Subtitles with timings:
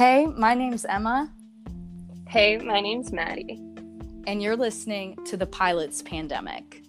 [0.00, 1.30] Hey, my name's Emma.
[2.26, 3.60] Hey, my name's Maddie.
[4.26, 6.80] And you're listening to The Pilot's Pandemic.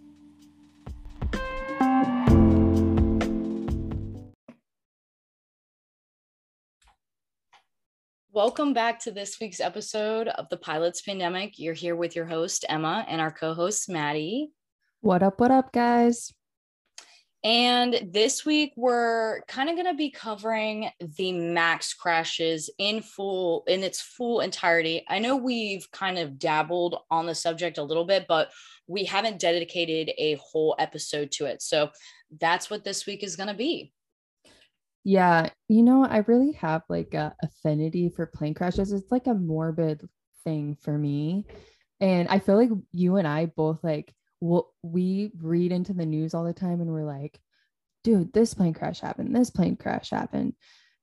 [8.32, 11.60] Welcome back to this week's episode of The Pilot's Pandemic.
[11.60, 14.54] You're here with your host, Emma, and our co host, Maddie.
[15.02, 16.32] What up, what up, guys?
[17.44, 23.64] And this week we're kind of going to be covering the max crashes in full
[23.68, 25.04] in its full entirety.
[25.10, 28.52] I know we've kind of dabbled on the subject a little bit, but
[28.88, 31.64] we haven't dedicated a whole episode to it.
[31.64, 31.90] So
[32.40, 33.92] that's what this week is going to be.
[35.04, 38.94] Yeah, you know, I really have like a affinity for plane crashes.
[38.94, 40.08] It's like a morbid
[40.44, 41.46] thing for me.
[42.00, 46.34] And I feel like you and I both like we'll, we read into the news
[46.34, 47.40] all the time and we're like,
[48.04, 50.54] dude, this plane crash happened, this plane crash happened.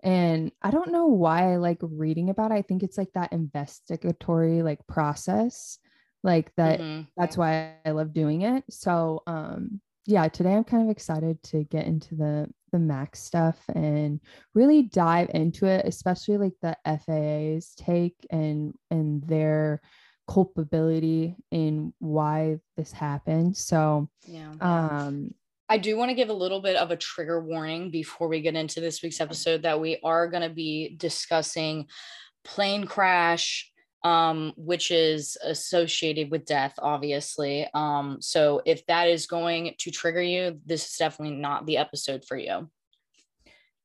[0.03, 2.55] And I don't know why I like reading about it.
[2.55, 5.79] I think it's like that investigatory like process,
[6.23, 6.81] like that.
[6.81, 7.03] Mm-hmm.
[7.17, 8.65] That's why I love doing it.
[8.71, 13.59] So, um, yeah, today I'm kind of excited to get into the the max stuff
[13.75, 14.21] and
[14.55, 19.83] really dive into it, especially like the FAA's take and and their
[20.29, 23.57] culpability in why this happened.
[23.57, 24.53] So, yeah.
[24.61, 25.35] Um,
[25.69, 28.55] I do want to give a little bit of a trigger warning before we get
[28.55, 31.87] into this week's episode that we are going to be discussing
[32.45, 33.71] plane crash
[34.05, 37.67] um, which is associated with death, obviously.
[37.75, 42.25] Um, so if that is going to trigger you, this is definitely not the episode
[42.25, 42.71] for you.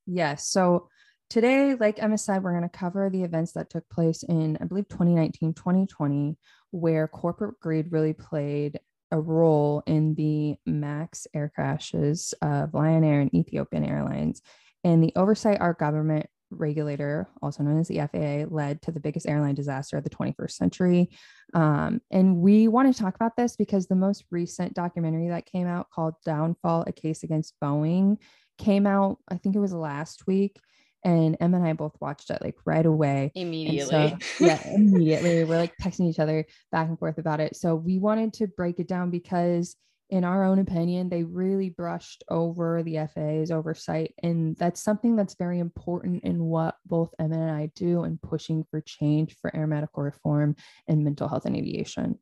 [0.06, 0.48] Yes.
[0.48, 0.90] So
[1.34, 4.66] Today, like Emma said, we're going to cover the events that took place in, I
[4.66, 6.38] believe, 2019, 2020,
[6.70, 13.20] where corporate greed really played a role in the MAX air crashes of Lion Air
[13.20, 14.44] and Ethiopian Airlines.
[14.84, 19.28] And the oversight our government regulator, also known as the FAA, led to the biggest
[19.28, 21.10] airline disaster of the 21st century.
[21.56, 25.66] Um, and we want to talk about this because the most recent documentary that came
[25.66, 28.18] out called Downfall A Case Against Boeing
[28.60, 30.60] came out, I think it was last week
[31.04, 33.32] and Emma and I both watched it like right away.
[33.36, 33.90] Immediately.
[33.90, 35.44] So, yeah, immediately.
[35.44, 37.56] We're like texting each other back and forth about it.
[37.56, 39.76] So we wanted to break it down because
[40.10, 44.14] in our own opinion, they really brushed over the FAA's oversight.
[44.22, 48.64] And that's something that's very important in what both Emma and I do in pushing
[48.70, 50.56] for change for aeromedical reform
[50.88, 52.20] and mental health and aviation.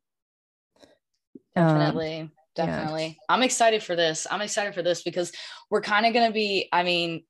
[1.54, 2.20] Definitely.
[2.20, 3.06] Um, definitely.
[3.06, 3.14] Yeah.
[3.28, 4.26] I'm excited for this.
[4.30, 5.30] I'm excited for this because
[5.70, 7.24] we're kind of going to be, I mean,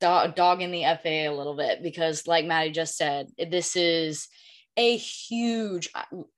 [0.00, 4.28] dog, dogging the FAA a little bit because, like Maddie just said, this is
[4.76, 5.90] a huge,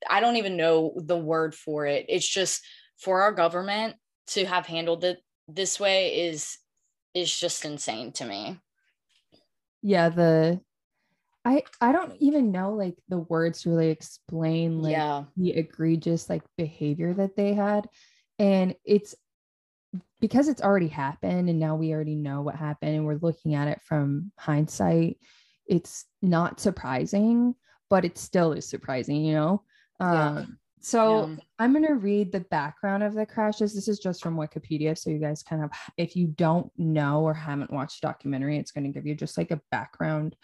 [0.08, 2.06] I don't even know the word for it.
[2.08, 2.62] It's just
[2.98, 3.96] for our government
[4.28, 5.18] to have handled it
[5.48, 6.58] this way is
[7.14, 8.58] is just insane to me.
[9.82, 10.60] Yeah, the
[11.44, 15.24] I I don't even know like the words to really explain like yeah.
[15.36, 17.88] the egregious like behavior that they had.
[18.38, 19.14] And it's
[20.20, 23.68] because it's already happened and now we already know what happened and we're looking at
[23.68, 25.18] it from hindsight
[25.66, 27.54] it's not surprising
[27.90, 29.62] but it still is surprising you know
[30.00, 30.28] yeah.
[30.28, 31.36] um so yeah.
[31.58, 35.10] i'm going to read the background of the crashes this is just from wikipedia so
[35.10, 38.84] you guys kind of if you don't know or haven't watched the documentary it's going
[38.84, 40.34] to give you just like a background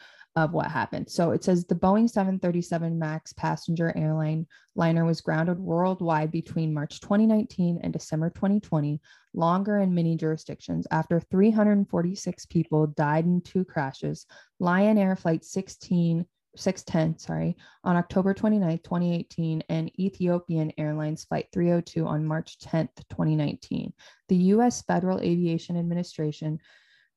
[0.45, 1.11] of what happened.
[1.11, 7.01] So it says the Boeing 737 MAX passenger airline liner was grounded worldwide between March
[7.01, 9.01] 2019 and December 2020,
[9.35, 10.87] longer in many jurisdictions.
[10.93, 14.27] After 346 people died in two crashes,
[14.61, 16.25] Lion Air Flight 16
[16.57, 23.93] 610, sorry, on October 29, 2018, and Ethiopian Airlines Flight 302 on March 10, 2019.
[24.29, 24.83] The U.S.
[24.83, 26.59] Federal Aviation Administration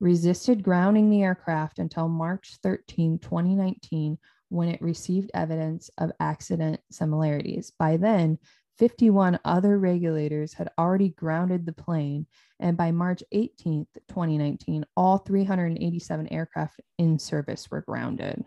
[0.01, 4.17] resisted grounding the aircraft until March 13, 2019,
[4.50, 7.72] when it received evidence of accident similarities.
[7.79, 8.38] By then,
[8.79, 12.25] 51 other regulators had already grounded the plane,
[12.59, 18.43] and by March 18, 2019, all 387 aircraft in service were grounded.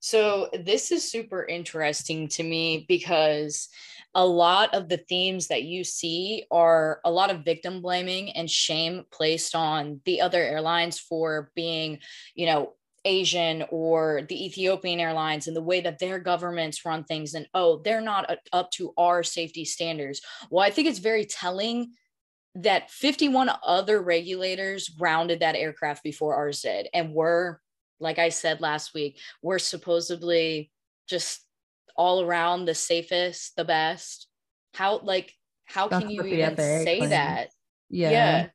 [0.00, 3.68] So, this is super interesting to me because
[4.14, 8.50] a lot of the themes that you see are a lot of victim blaming and
[8.50, 11.98] shame placed on the other airlines for being,
[12.34, 12.74] you know,
[13.04, 17.34] Asian or the Ethiopian Airlines and the way that their governments run things.
[17.34, 20.20] And oh, they're not up to our safety standards.
[20.50, 21.92] Well, I think it's very telling
[22.54, 26.88] that 51 other regulators grounded that aircraft before ours did.
[26.92, 27.58] And we're
[28.00, 30.70] like I said last week, we're supposedly
[31.08, 31.44] just
[31.96, 34.28] all around the safest, the best.
[34.74, 35.32] How like
[35.64, 37.48] how That's can you even say that?
[37.90, 38.10] Yeah.
[38.10, 38.46] yeah.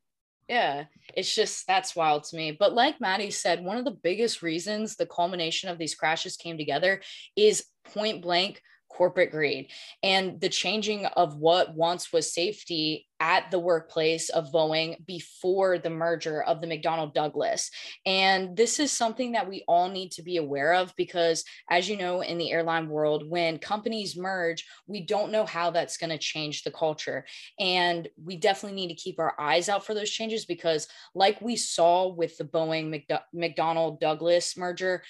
[0.46, 0.84] Yeah,
[1.16, 2.52] it's just that's wild to me.
[2.52, 6.58] But like Maddie said, one of the biggest reasons the culmination of these crashes came
[6.58, 7.00] together
[7.34, 8.60] is point blank
[8.94, 9.70] corporate greed
[10.02, 15.88] and the changing of what once was safety at the workplace of Boeing before the
[15.88, 17.70] merger of the McDonnell Douglas.
[18.04, 21.96] And this is something that we all need to be aware of because, as you
[21.96, 26.18] know, in the airline world, when companies merge, we don't know how that's going to
[26.18, 27.24] change the culture.
[27.58, 31.56] And we definitely need to keep our eyes out for those changes because, like we
[31.56, 33.04] saw with the Boeing
[33.34, 35.02] McDonnell Douglas merger,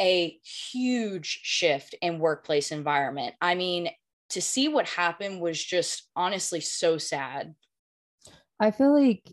[0.00, 3.34] a huge shift in workplace environment.
[3.40, 3.90] I mean,
[4.30, 7.54] to see what happened was just honestly so sad.
[8.58, 9.30] I feel like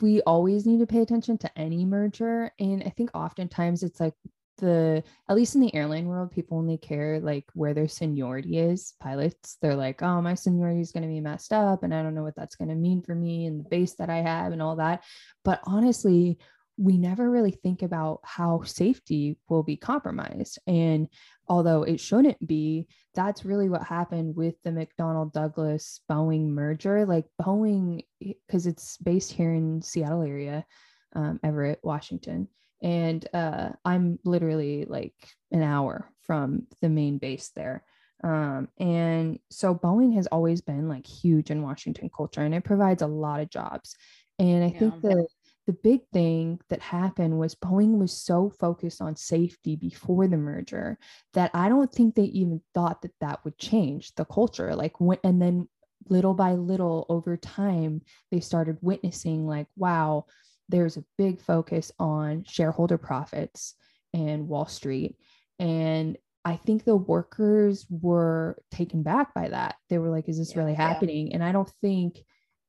[0.00, 2.52] we always need to pay attention to any merger.
[2.58, 4.14] And I think oftentimes it's like
[4.58, 8.94] the, at least in the airline world, people only care like where their seniority is.
[9.00, 11.82] Pilots, they're like, oh, my seniority is going to be messed up.
[11.82, 14.10] And I don't know what that's going to mean for me and the base that
[14.10, 15.02] I have and all that.
[15.44, 16.38] But honestly,
[16.78, 20.58] we never really think about how safety will be compromised.
[20.66, 21.08] And
[21.48, 27.06] although it shouldn't be, that's really what happened with the McDonnell Douglas Boeing merger.
[27.06, 30.66] Like Boeing, because it's based here in Seattle area,
[31.14, 32.48] um, Everett, Washington.
[32.82, 35.14] And uh, I'm literally like
[35.50, 37.84] an hour from the main base there.
[38.22, 43.02] Um, and so Boeing has always been like huge in Washington culture and it provides
[43.02, 43.94] a lot of jobs.
[44.38, 44.78] And I yeah.
[44.78, 45.26] think that
[45.66, 50.98] the big thing that happened was Boeing was so focused on safety before the merger
[51.34, 54.74] that I don't think they even thought that that would change the culture.
[54.76, 55.68] Like, when, and then
[56.08, 60.26] little by little over time, they started witnessing, like, wow,
[60.68, 63.74] there's a big focus on shareholder profits
[64.14, 65.16] and Wall Street.
[65.58, 69.74] And I think the workers were taken back by that.
[69.88, 71.28] They were like, is this yeah, really happening?
[71.28, 71.34] Yeah.
[71.34, 72.18] And I don't think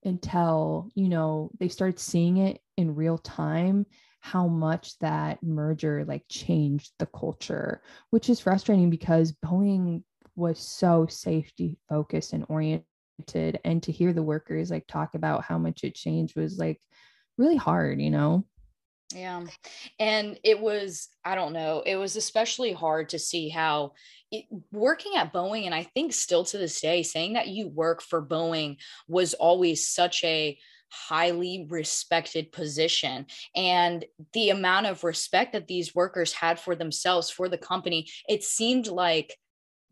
[0.03, 3.85] until you know they started seeing it in real time
[4.19, 10.03] how much that merger like changed the culture which is frustrating because boeing
[10.35, 15.57] was so safety focused and oriented and to hear the workers like talk about how
[15.57, 16.79] much it changed was like
[17.37, 18.45] really hard you know
[19.13, 19.43] yeah.
[19.99, 23.93] And it was, I don't know, it was especially hard to see how
[24.31, 28.01] it, working at Boeing, and I think still to this day, saying that you work
[28.01, 28.77] for Boeing
[29.07, 30.57] was always such a
[30.89, 33.25] highly respected position.
[33.55, 38.43] And the amount of respect that these workers had for themselves, for the company, it
[38.43, 39.35] seemed like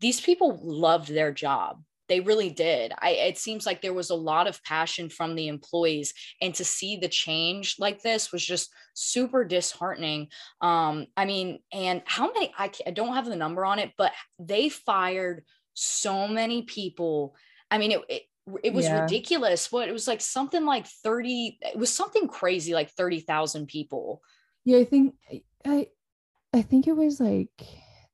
[0.00, 1.82] these people loved their job.
[2.08, 2.92] They really did.
[3.00, 6.64] I it seems like there was a lot of passion from the employees and to
[6.64, 10.28] see the change like this was just super disheartening.
[10.60, 14.12] Um i mean and how many i, I don't have the number on it but
[14.38, 15.44] they fired
[15.74, 17.34] so many people.
[17.70, 18.22] I mean it, it
[18.62, 19.02] it was yeah.
[19.02, 19.70] ridiculous.
[19.72, 24.22] What it was like something like 30, it was something crazy, like 30,000 people.
[24.64, 25.14] Yeah, I think
[25.64, 25.88] I
[26.52, 27.50] I think it was like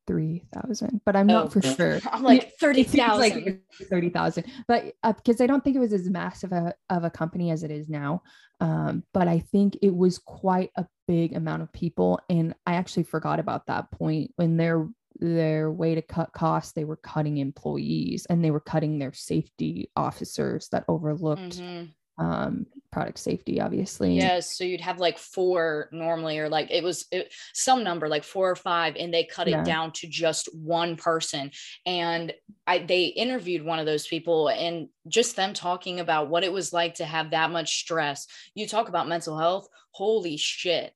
[0.06, 2.00] three thousand, but I'm not oh, for sure.
[2.12, 3.44] I'm like thirty thousand.
[3.44, 7.04] Like thirty thousand, but because uh, I don't think it was as massive a, of
[7.04, 8.22] a company as it is now.
[8.60, 13.04] Um, but I think it was quite a big amount of people, and I actually
[13.04, 14.86] forgot about that point when their
[15.22, 19.90] their way to cut costs, they were cutting employees and they were cutting their safety
[19.94, 22.24] officers that overlooked mm-hmm.
[22.24, 24.14] um product safety obviously.
[24.16, 28.24] Yes so you'd have like four normally or like it was it, some number like
[28.24, 29.60] four or five and they cut yeah.
[29.60, 31.52] it down to just one person.
[31.86, 32.34] And
[32.66, 36.72] i they interviewed one of those people and just them talking about what it was
[36.72, 38.26] like to have that much stress.
[38.54, 40.92] You talk about mental health holy shit.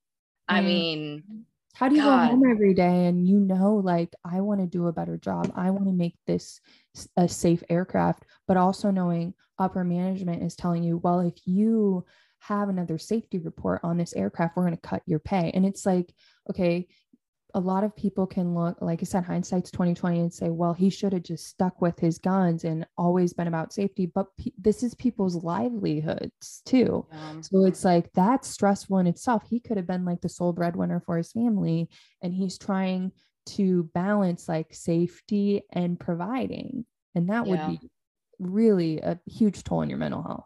[0.50, 0.54] Mm.
[0.54, 1.23] i mean
[1.76, 2.26] how do you God.
[2.26, 5.52] go home every day and you know like i want to do a better job
[5.56, 6.61] i want to make this
[7.16, 12.04] a safe aircraft but also knowing upper management is telling you, well, if you
[12.40, 15.50] have another safety report on this aircraft, we're going to cut your pay.
[15.54, 16.12] And it's like,
[16.50, 16.87] okay,
[17.56, 20.90] a lot of people can look, like I said, hindsight's 2020 and say, well, he
[20.90, 24.04] should have just stuck with his guns and always been about safety.
[24.04, 27.06] But pe- this is people's livelihoods too.
[27.10, 27.40] Yeah.
[27.40, 29.44] So it's like that's stressful in itself.
[29.48, 31.88] He could have been like the sole breadwinner for his family,
[32.22, 33.10] and he's trying
[33.46, 36.84] to balance like safety and providing.
[37.14, 37.68] And that yeah.
[37.68, 37.88] would be
[38.38, 40.44] really a huge toll on your mental health.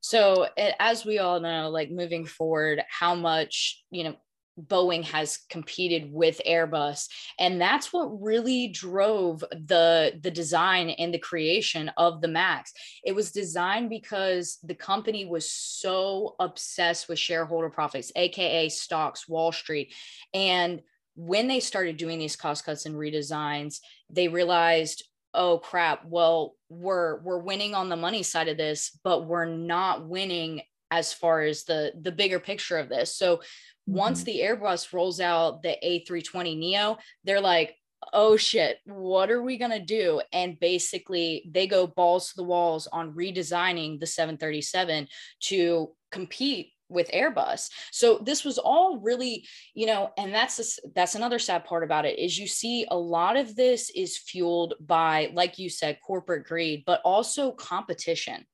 [0.00, 4.16] So, as we all know, like moving forward, how much, you know,
[4.60, 7.08] Boeing has competed with Airbus
[7.38, 12.72] and that's what really drove the the design and the creation of the Max.
[13.04, 19.52] It was designed because the company was so obsessed with shareholder profits aka stocks, Wall
[19.52, 19.94] Street
[20.32, 20.82] and
[21.16, 25.02] when they started doing these cost cuts and redesigns, they realized
[25.34, 30.08] oh crap well we're we're winning on the money side of this but we're not
[30.08, 33.16] winning as far as the the bigger picture of this.
[33.16, 33.40] So
[33.86, 34.26] once mm-hmm.
[34.26, 37.76] the Airbus rolls out the A320 Neo, they're like,
[38.12, 40.20] oh shit, what are we going to do?
[40.32, 45.08] And basically, they go balls to the walls on redesigning the 737
[45.42, 47.68] to compete with Airbus.
[47.90, 52.18] So this was all really, you know, and that's that's another sad part about it
[52.18, 56.84] is you see a lot of this is fueled by like you said corporate greed,
[56.86, 58.46] but also competition.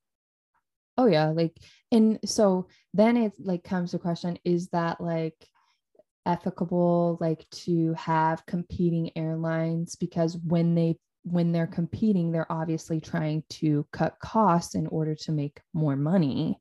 [0.96, 1.56] Oh yeah, like
[1.92, 5.36] and so then it like comes to question is that like
[6.26, 13.44] ethical like to have competing airlines because when they when they're competing they're obviously trying
[13.48, 16.58] to cut costs in order to make more money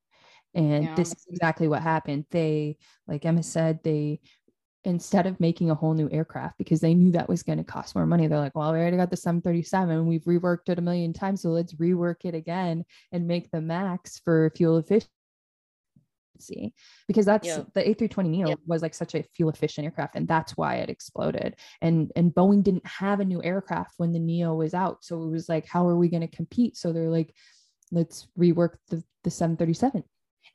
[0.53, 0.95] and yeah.
[0.95, 2.25] this is exactly what happened.
[2.31, 4.19] They, like Emma said, they
[4.83, 7.93] instead of making a whole new aircraft because they knew that was going to cost
[7.93, 10.07] more money, they're like, well, we already got the 737.
[10.07, 11.43] We've reworked it a million times.
[11.43, 14.77] So let's rework it again and make the max for fuel
[16.41, 16.73] efficiency.
[17.07, 17.63] Because that's yeah.
[17.73, 18.55] the A320 Neo yeah.
[18.65, 21.55] was like such a fuel efficient aircraft, and that's why it exploded.
[21.81, 25.29] And and Boeing didn't have a new aircraft when the Neo was out, so it
[25.29, 26.77] was like, how are we going to compete?
[26.77, 27.33] So they're like,
[27.91, 30.03] let's rework the the 737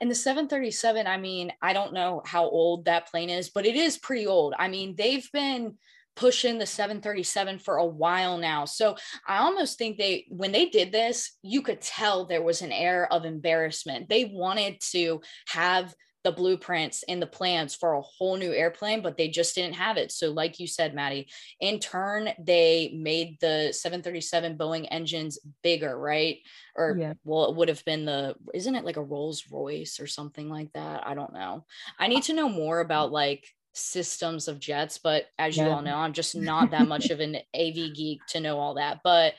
[0.01, 3.77] and the 737, I mean, I don't know how old that plane is, but it
[3.77, 4.53] is pretty old.
[4.59, 5.79] I mean, they've been
[6.17, 8.65] pushing the 737 for a while now.
[8.65, 8.97] So
[9.27, 13.11] I almost think they, when they did this, you could tell there was an air
[13.13, 14.09] of embarrassment.
[14.09, 15.95] They wanted to have
[16.27, 19.97] the blueprints and the plans for a whole new airplane, but they just didn't have
[19.97, 20.11] it.
[20.11, 21.29] So, like you said, Maddie,
[21.61, 26.39] in turn, they made the 737 Boeing engines bigger, right?
[26.75, 27.13] Or, yeah.
[27.23, 30.73] well, it would have been the, isn't it like a Rolls Royce or something like
[30.73, 31.07] that?
[31.07, 31.65] I don't know.
[31.97, 33.47] I need to know more about like
[33.77, 35.67] systems of jets, but as yeah.
[35.67, 38.75] you all know, I'm just not that much of an AV geek to know all
[38.75, 39.01] that.
[39.05, 39.35] But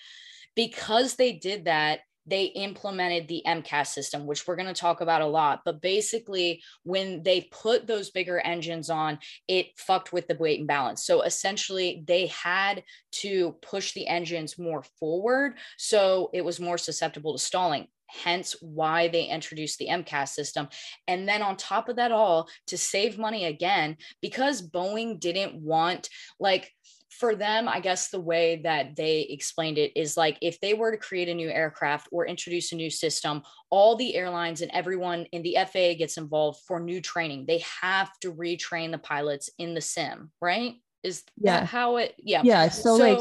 [0.56, 5.22] because they did that, they implemented the MCAS system, which we're going to talk about
[5.22, 5.62] a lot.
[5.64, 10.68] But basically, when they put those bigger engines on, it fucked with the weight and
[10.68, 11.06] balance.
[11.06, 15.54] So essentially, they had to push the engines more forward.
[15.78, 20.68] So it was more susceptible to stalling hence why they introduced the MCAS system.
[21.08, 26.10] And then on top of that all, to save money again, because Boeing didn't want
[26.40, 26.72] like
[27.10, 30.92] for them, I guess the way that they explained it is like if they were
[30.92, 35.26] to create a new aircraft or introduce a new system, all the airlines and everyone
[35.32, 37.46] in the FAA gets involved for new training.
[37.48, 40.76] They have to retrain the pilots in the sim, right?
[41.04, 41.62] Is yeah.
[41.62, 42.14] that how it?
[42.20, 42.42] Yeah.
[42.44, 42.70] Yeah.
[42.70, 43.20] So, so like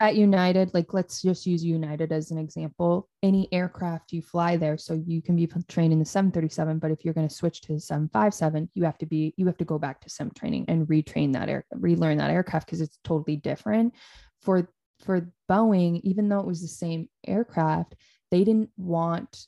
[0.00, 3.08] at United, like let's just use United as an example.
[3.22, 7.04] Any aircraft you fly there, so you can be trained in the 737, but if
[7.04, 9.78] you're going to switch to the 757, you have to be you have to go
[9.78, 13.94] back to sim training and retrain that air, relearn that aircraft because it's totally different.
[14.42, 14.68] For
[15.04, 17.94] for Boeing, even though it was the same aircraft,
[18.30, 19.46] they didn't want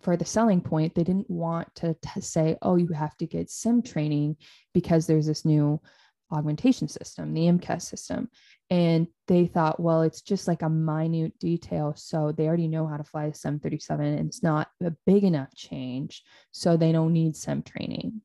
[0.00, 3.50] for the selling point, they didn't want to, to say, oh, you have to get
[3.50, 4.36] sim training
[4.72, 5.80] because there's this new
[6.32, 8.28] augmentation system, the MCAS system.
[8.70, 11.94] And they thought, well, it's just like a minute detail.
[11.96, 15.54] So they already know how to fly a 737 and it's not a big enough
[15.54, 16.22] change.
[16.52, 18.22] So they don't need sim training,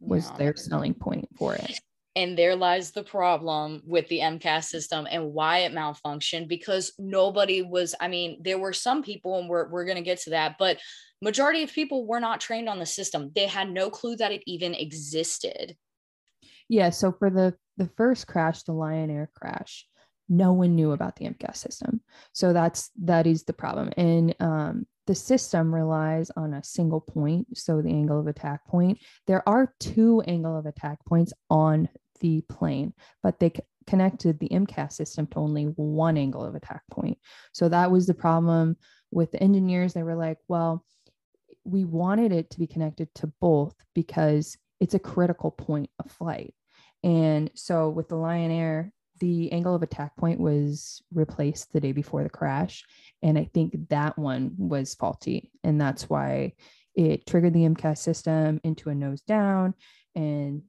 [0.00, 0.36] was yeah.
[0.36, 1.80] their selling point for it.
[2.14, 7.62] And there lies the problem with the MCAS system and why it malfunctioned because nobody
[7.62, 10.56] was, I mean, there were some people, and we're, we're going to get to that,
[10.58, 10.78] but
[11.22, 13.32] majority of people were not trained on the system.
[13.34, 15.76] They had no clue that it even existed
[16.72, 19.86] yeah so for the the first crash the lion air crash
[20.32, 22.00] no one knew about the MCAS system.
[22.32, 23.90] So that's that is the problem.
[23.96, 28.98] And um, the system relies on a single point so the angle of attack point.
[29.26, 31.88] There are two angle of attack points on
[32.20, 33.52] the plane but they
[33.86, 37.18] connected the MCAS system to only one angle of attack point.
[37.52, 38.76] So that was the problem
[39.10, 39.92] with the engineers.
[39.92, 40.84] They were like well
[41.64, 46.54] we wanted it to be connected to both because it's a critical point of flight
[47.02, 51.92] and so with the Lion Air, the angle of attack point was replaced the day
[51.92, 52.84] before the crash.
[53.22, 55.52] And I think that one was faulty.
[55.62, 56.54] And that's why
[56.94, 59.74] it triggered the MCAS system into a nose down.
[60.14, 60.62] And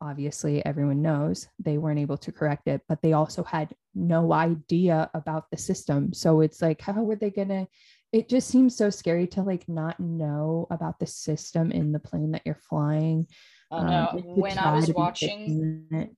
[0.00, 5.10] obviously, everyone knows they weren't able to correct it, but they also had no idea
[5.14, 6.12] about the system.
[6.12, 7.66] So it's like, how were they going to?
[8.12, 12.32] It just seems so scary to like not know about the system in the plane
[12.32, 13.26] that you're flying.
[13.70, 16.10] Um, when I was watching,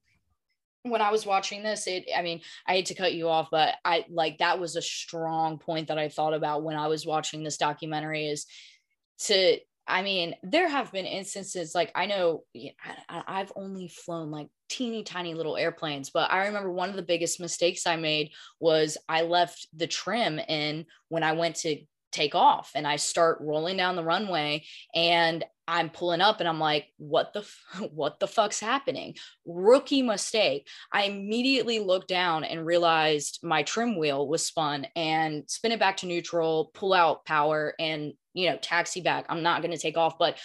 [0.82, 2.04] when I was watching this, it.
[2.16, 5.58] I mean, I hate to cut you off, but I like that was a strong
[5.58, 8.26] point that I thought about when I was watching this documentary.
[8.26, 8.46] Is
[9.24, 12.44] to I mean, there have been instances like I know
[13.08, 17.02] I, have only flown like teeny tiny little airplanes, but I remember one of the
[17.02, 21.78] biggest mistakes I made was I left the trim in when I went to
[22.18, 26.58] take off and I start rolling down the runway and I'm pulling up and I'm
[26.58, 27.46] like, what the,
[27.92, 29.14] what the fuck's happening?
[29.46, 30.66] Rookie mistake.
[30.90, 35.98] I immediately looked down and realized my trim wheel was spun and spin it back
[35.98, 39.26] to neutral, pull out power and, you know, taxi back.
[39.28, 40.38] I'm not going to take off, but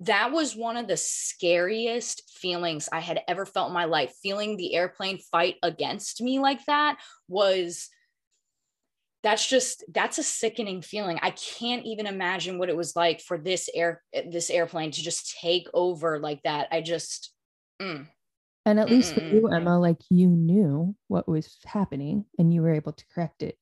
[0.00, 4.12] that was one of the scariest feelings I had ever felt in my life.
[4.22, 7.88] Feeling the airplane fight against me like that was
[9.22, 11.18] that's just that's a sickening feeling.
[11.22, 15.36] I can't even imagine what it was like for this air this airplane to just
[15.40, 16.68] take over like that.
[16.70, 17.32] I just
[17.80, 18.06] mm.
[18.64, 22.74] and at least for you emma like you knew what was happening and you were
[22.74, 23.56] able to correct it.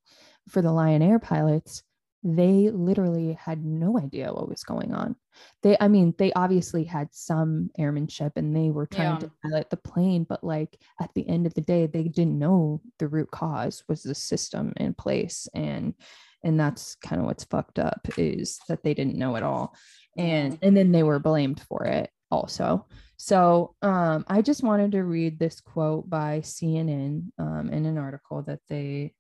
[0.49, 1.83] For the lion air pilots
[2.25, 5.15] they literally had no idea what was going on.
[5.63, 9.19] They, I mean, they obviously had some airmanship and they were trying yeah.
[9.19, 12.81] to pilot the plane, but like at the end of the day, they didn't know
[12.99, 15.49] the root cause was the system in place.
[15.55, 15.95] And
[16.43, 19.75] and that's kind of what's fucked up is that they didn't know at all.
[20.17, 22.87] And and then they were blamed for it also.
[23.17, 28.43] So um, I just wanted to read this quote by CNN um, in an article
[28.43, 29.15] that they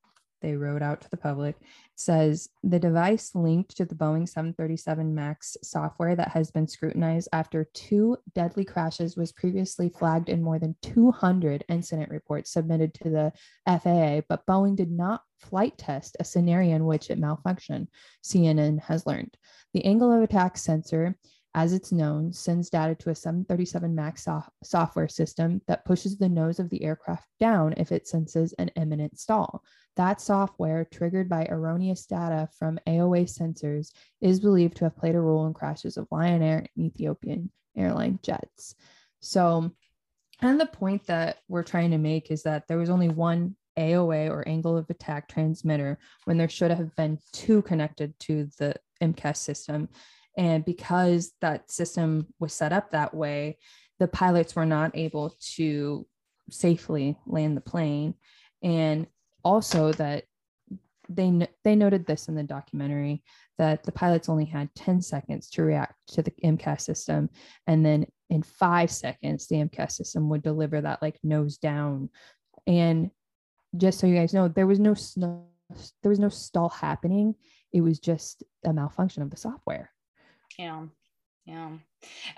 [0.44, 1.56] they wrote out to the public
[1.96, 7.64] says the device linked to the Boeing 737 MAX software that has been scrutinized after
[7.72, 13.32] two deadly crashes was previously flagged in more than 200 incident reports submitted to the
[13.66, 17.86] FAA, but Boeing did not flight test a scenario in which it malfunctioned,
[18.22, 19.34] CNN has learned.
[19.72, 21.16] The angle of attack sensor
[21.54, 26.28] as it's known, sends data to a 737 MAX so- software system that pushes the
[26.28, 29.62] nose of the aircraft down if it senses an imminent stall.
[29.96, 35.20] That software, triggered by erroneous data from AOA sensors, is believed to have played a
[35.20, 38.74] role in crashes of Lion Air and Ethiopian airline jets.
[39.20, 39.70] So,
[40.40, 44.30] and the point that we're trying to make is that there was only one AOA
[44.30, 49.36] or angle of attack transmitter when there should have been two connected to the MCAS
[49.36, 49.88] system.
[50.36, 53.58] And because that system was set up that way,
[53.98, 56.06] the pilots were not able to
[56.50, 58.14] safely land the plane.
[58.62, 59.06] And
[59.44, 60.24] also that
[61.08, 63.22] they they noted this in the documentary
[63.58, 67.28] that the pilots only had 10 seconds to react to the MCAS system
[67.66, 72.08] and then in 5 seconds the MCAS system would deliver that like nose down
[72.66, 73.10] and
[73.76, 75.44] just so you guys know there was no snow
[76.02, 77.34] there was no stall happening
[77.72, 79.90] it was just a malfunction of the software
[80.58, 80.84] yeah.
[81.46, 81.70] Yeah.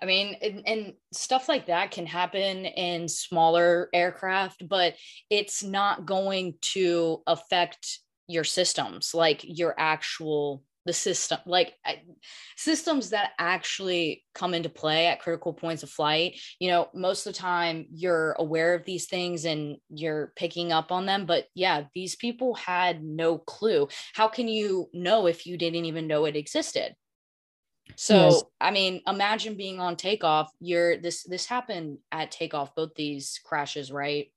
[0.00, 4.94] I mean, and, and, stuff like that can happen in smaller aircraft, but
[5.30, 11.74] it's not going to affect your systems, like your actual the system like
[12.56, 16.40] systems that actually come into play at critical points of flight.
[16.60, 20.92] You know most of the time you're aware of these things and you're picking up
[20.92, 23.88] on them but yeah these people had no clue.
[24.14, 26.94] How can you know if you didn't even know it existed
[27.94, 28.44] so yes.
[28.60, 30.50] I mean, imagine being on takeoff.
[30.60, 34.32] You're this this happened at takeoff, both these crashes, right?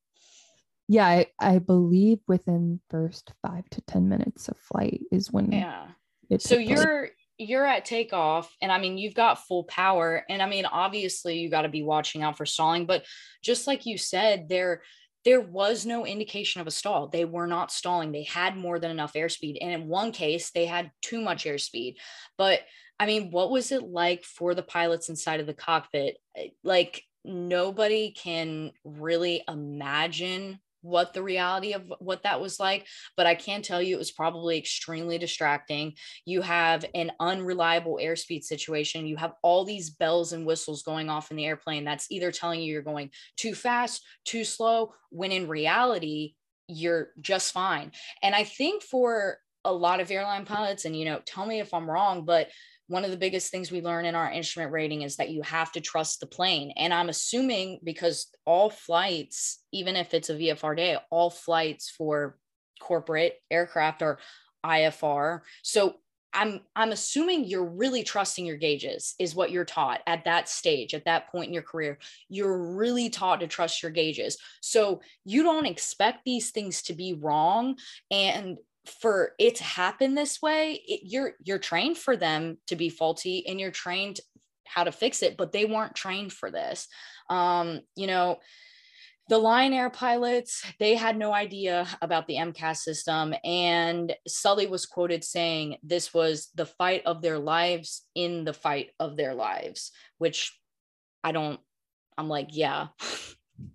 [0.87, 5.87] Yeah, I, I believe within first five to ten minutes of flight is when yeah.
[6.39, 7.11] so you're place.
[7.37, 11.49] you're at takeoff, and I mean you've got full power, and I mean obviously you
[11.49, 13.05] got to be watching out for stalling, but
[13.41, 14.81] just like you said, there
[15.25, 17.07] there was no indication of a stall.
[17.07, 18.11] They were not stalling.
[18.11, 19.57] They had more than enough airspeed.
[19.61, 21.95] And in one case, they had too much airspeed.
[22.37, 22.61] But
[22.99, 26.17] I mean, what was it like for the pilots inside of the cockpit?
[26.63, 32.87] Like, nobody can really imagine what the reality of what that was like
[33.17, 35.93] but i can tell you it was probably extremely distracting.
[36.25, 39.05] You have an unreliable airspeed situation.
[39.05, 42.61] You have all these bells and whistles going off in the airplane that's either telling
[42.61, 46.33] you you're going too fast too slow when in reality
[46.67, 47.91] you're just fine.
[48.23, 51.73] And i think for a lot of airline pilots and you know tell me if
[51.73, 52.47] i'm wrong but
[52.89, 55.71] one of the biggest things we learn in our instrument rating is that you have
[55.71, 56.73] to trust the plane.
[56.75, 62.37] And I'm assuming because all flights, even if it's a VFR day, all flights for
[62.81, 64.17] corporate aircraft are
[64.65, 65.41] IFR.
[65.61, 65.97] So
[66.33, 70.93] I'm I'm assuming you're really trusting your gauges is what you're taught at that stage
[70.93, 71.97] at that point in your career
[72.29, 77.13] you're really taught to trust your gauges so you don't expect these things to be
[77.13, 77.77] wrong
[78.11, 82.89] and for it to happen this way it, you're you're trained for them to be
[82.89, 84.19] faulty and you're trained
[84.65, 86.87] how to fix it but they weren't trained for this
[87.29, 88.39] um you know
[89.29, 93.35] the Lion Air pilots, they had no idea about the MCAS system.
[93.43, 98.89] And Sully was quoted saying this was the fight of their lives in the fight
[98.99, 100.59] of their lives, which
[101.23, 101.59] I don't,
[102.17, 102.87] I'm like, yeah.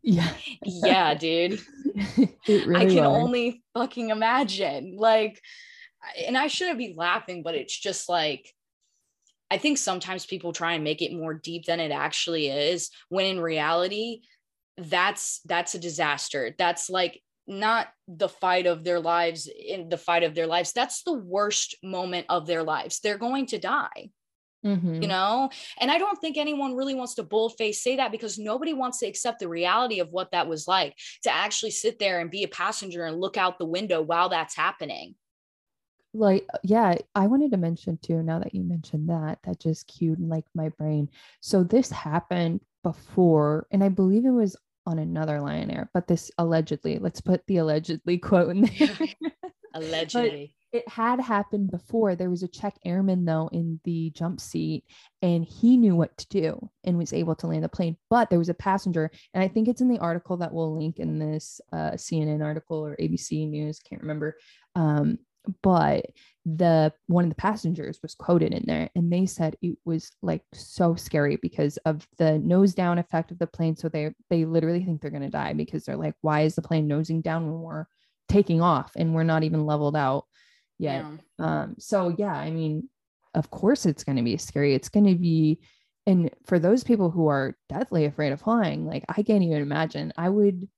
[0.03, 0.33] Yeah.
[0.65, 1.61] yeah, dude.
[2.49, 3.23] really I can was.
[3.23, 4.97] only fucking imagine.
[4.99, 5.41] Like,
[6.27, 8.53] and I shouldn't be laughing, but it's just like
[9.51, 13.27] I think sometimes people try and make it more deep than it actually is, when
[13.27, 14.23] in reality,
[14.77, 16.55] that's that's a disaster.
[16.59, 20.73] That's like not the fight of their lives in the fight of their lives.
[20.73, 23.01] That's the worst moment of their lives.
[23.01, 24.11] They're going to die.
[24.65, 25.03] Mm-hmm.
[25.03, 28.73] You know, and I don't think anyone really wants to bullface say that because nobody
[28.73, 32.31] wants to accept the reality of what that was like to actually sit there and
[32.31, 35.17] be a passenger and look out the window while that's happening.
[36.17, 40.21] Like yeah i wanted to mention too now that you mentioned that that just cued
[40.21, 41.11] like my brain.
[41.41, 46.31] So this happened before and i believe it was on another lion air but this
[46.39, 48.99] allegedly let's put the allegedly quote in there.
[49.75, 52.17] Allegedly it had happened before.
[52.17, 54.85] There was a check airman though in the jump seat
[55.23, 57.97] and he knew what to do and was able to land the plane.
[58.11, 60.99] But there was a passenger and i think it's in the article that we'll link
[60.99, 64.37] in this uh, cnn article or abc news can't remember.
[64.75, 65.19] Um,
[65.63, 66.07] but
[66.45, 70.43] the one of the passengers was quoted in there and they said it was like
[70.53, 73.77] so scary because of the nose down effect of the plane.
[73.77, 76.63] So they they literally think they're going to die because they're like why is the
[76.63, 77.87] plane nosing down when we're
[78.29, 80.25] taking off and we're not even leveled out
[80.79, 81.05] yet
[81.39, 81.63] yeah.
[81.63, 82.89] um so yeah i mean
[83.35, 85.61] of course it's going to be scary it's going to be
[86.07, 90.13] and for those people who are deathly afraid of flying like i can't even imagine
[90.17, 90.69] i would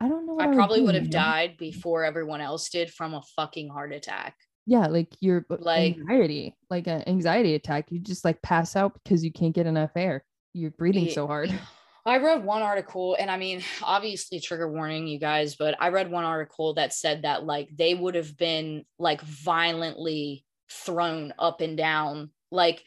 [0.00, 0.38] I don't know.
[0.38, 3.92] I, I probably would, would have died before everyone else did from a fucking heart
[3.92, 4.36] attack.
[4.66, 7.86] Yeah, like your like anxiety, like an anxiety attack.
[7.90, 10.24] You just like pass out because you can't get enough air.
[10.52, 11.52] You're breathing so hard.
[12.06, 16.10] I read one article, and I mean, obviously, trigger warning, you guys, but I read
[16.10, 21.76] one article that said that like they would have been like violently thrown up and
[21.76, 22.82] down, like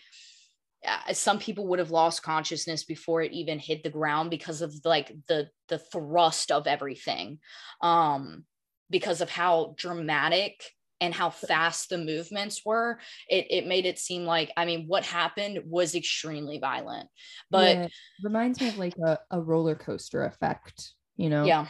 [0.86, 4.74] uh, some people would have lost consciousness before it even hit the ground because of
[4.86, 7.40] like the the thrust of everything
[7.82, 8.46] um
[8.90, 10.64] because of how dramatic
[11.02, 15.06] and how fast the movements were it, it made it seem like i mean what
[15.06, 17.08] happened was extremely violent
[17.50, 17.88] but yeah,
[18.24, 21.68] reminds me of like a, a roller coaster effect you know yeah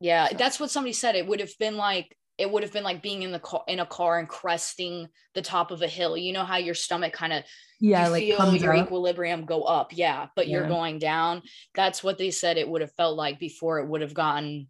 [0.00, 0.36] yeah so.
[0.36, 3.22] that's what somebody said it would have been like it would have been like being
[3.22, 6.16] in the car in a car and cresting the top of a hill.
[6.16, 7.44] You know how your stomach kind of
[7.80, 8.86] yeah, like feel your up.
[8.86, 9.92] equilibrium go up.
[9.94, 10.58] Yeah, but yeah.
[10.58, 11.42] you're going down.
[11.74, 14.68] That's what they said it would have felt like before it would have gotten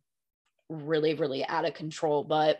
[0.69, 2.25] really, really out of control.
[2.25, 2.59] But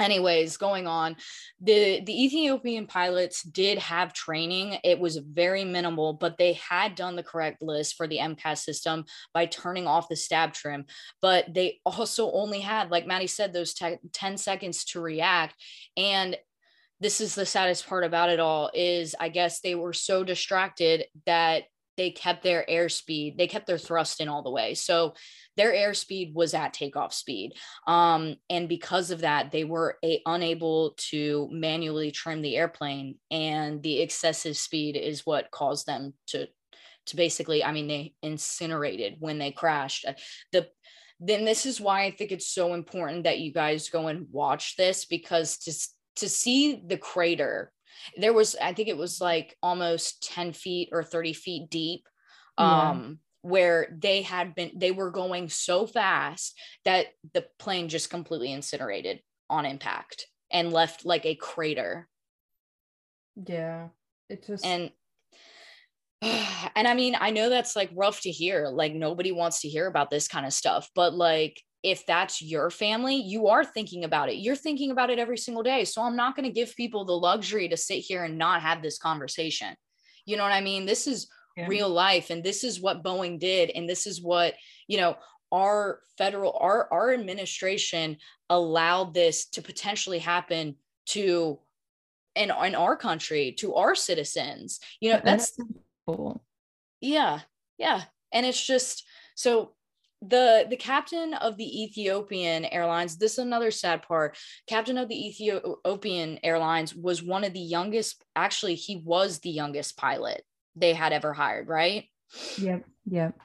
[0.00, 1.16] anyways going on
[1.60, 4.78] the the ethiopian pilots did have training.
[4.84, 9.04] It was very minimal but they had done the correct list for the mcas system
[9.32, 10.84] by turning off the stab trim.
[11.20, 15.54] But they also only had like maddie said those te- 10 seconds to react.
[15.96, 16.36] And
[17.00, 21.04] this is the saddest part about it all is i guess they were so distracted
[21.26, 21.64] that
[21.96, 25.14] they kept their airspeed they kept their thrust in all the way so
[25.56, 27.52] their airspeed was at takeoff speed.
[27.86, 33.16] Um, and because of that, they were a, unable to manually trim the airplane.
[33.30, 36.48] And the excessive speed is what caused them to,
[37.06, 40.04] to basically, I mean, they incinerated when they crashed.
[40.06, 40.14] Uh,
[40.52, 40.68] the
[41.20, 44.76] then this is why I think it's so important that you guys go and watch
[44.76, 45.72] this because to
[46.16, 47.72] to see the crater
[48.16, 52.08] there was i think it was like almost 10 feet or 30 feet deep
[52.58, 58.50] um where they had been they were going so fast that the plane just completely
[58.50, 62.08] incinerated on impact and left like a crater.
[63.46, 63.88] Yeah.
[64.30, 64.90] It just and
[66.22, 69.86] and i mean i know that's like rough to hear like nobody wants to hear
[69.86, 74.28] about this kind of stuff but like if that's your family you are thinking about
[74.28, 74.36] it.
[74.36, 75.84] You're thinking about it every single day.
[75.84, 78.82] So i'm not going to give people the luxury to sit here and not have
[78.82, 79.74] this conversation.
[80.26, 80.86] You know what i mean?
[80.86, 81.66] This is yeah.
[81.68, 84.54] real life and this is what boeing did and this is what
[84.88, 85.16] you know
[85.52, 88.16] our federal our our administration
[88.50, 90.74] allowed this to potentially happen
[91.06, 91.60] to
[92.34, 94.80] in, in our country to our citizens.
[95.00, 95.56] You know that's
[96.06, 96.42] cool.
[97.00, 97.40] Yeah
[97.78, 98.02] yeah.
[98.32, 99.72] And it's just so
[100.28, 104.36] the the captain of the Ethiopian Airlines this is another sad part
[104.68, 109.96] captain of the Ethiopian Airlines was one of the youngest actually he was the youngest
[109.96, 110.44] pilot
[110.76, 112.04] they had ever hired, right?
[112.58, 112.84] Yep.
[113.06, 113.38] Yep.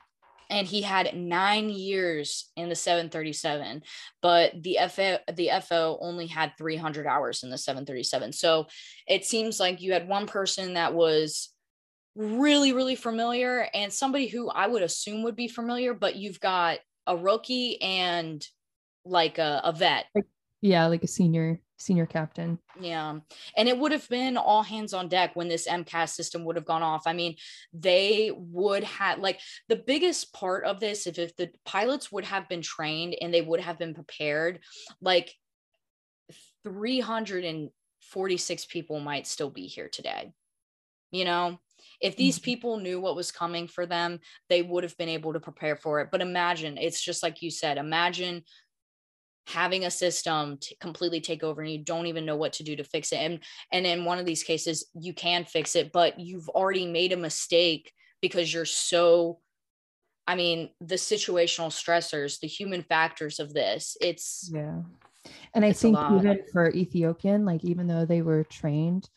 [0.52, 3.84] And he had nine years in the 737,
[4.22, 8.34] but the FO the FO only had 300 hours in the 737.
[8.34, 8.66] So
[9.08, 11.54] it seems like you had one person that was
[12.16, 16.80] really, really familiar and somebody who I would assume would be familiar, but you've got
[17.08, 18.46] a rookie and
[19.06, 20.06] like a, a vet.
[20.14, 20.26] Like,
[20.62, 22.60] yeah, like a senior senior captain.
[22.80, 23.18] Yeah.
[23.56, 26.66] And it would have been all hands on deck when this MCAS system would have
[26.66, 27.08] gone off.
[27.08, 27.38] I mean,
[27.74, 32.50] they would have like the biggest part of this, if, if the pilots would have
[32.50, 34.60] been trained and they would have been prepared,
[35.02, 35.34] like
[36.66, 40.34] 346 people might still be here today.
[41.12, 41.60] You know,
[42.02, 42.46] if these mm-hmm.
[42.46, 46.00] people knew what was coming for them, they would have been able to prepare for
[46.00, 46.10] it.
[46.12, 48.44] But imagine, it's just like you said, imagine
[49.48, 52.76] having a system to completely take over and you don't even know what to do
[52.76, 53.40] to fix it and
[53.72, 57.18] and in one of these cases you can fix it but you've already made a
[57.18, 59.40] mistake because you're so
[60.28, 64.82] i mean the situational stressors the human factors of this it's yeah
[65.56, 69.10] and i think even for ethiopian like even though they were trained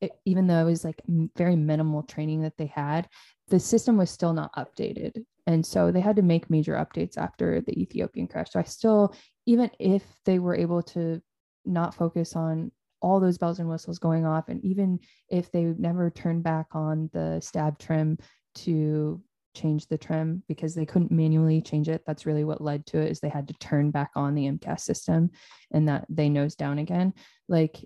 [0.00, 1.00] it, even though it was like
[1.36, 3.08] very minimal training that they had
[3.50, 5.24] the system was still not updated.
[5.46, 8.52] And so they had to make major updates after the ethiopian crash.
[8.52, 9.14] So i still
[9.46, 11.20] even if they were able to
[11.66, 12.70] not focus on
[13.02, 17.10] all those bells and whistles going off and even if they never turned back on
[17.12, 18.18] the stab trim
[18.54, 19.20] to
[19.54, 23.10] change the trim because they couldn't manually change it that's really what led to it
[23.10, 25.30] is they had to turn back on the mcas system
[25.72, 27.12] and that they nose down again.
[27.48, 27.84] Like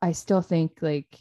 [0.00, 1.18] i still think like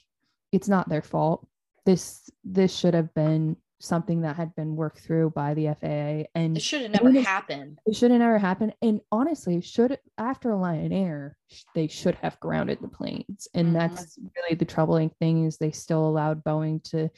[0.54, 1.46] it's not their fault
[1.86, 6.56] this this should have been something that had been worked through by the FAA and
[6.56, 7.80] it should have never happened.
[7.86, 8.74] It should have never happened.
[8.82, 11.38] And honestly, should after Lion Air,
[11.76, 13.48] they should have grounded the planes.
[13.54, 13.76] And mm-hmm.
[13.76, 17.10] that's really the troubling thing is they still allowed Boeing to,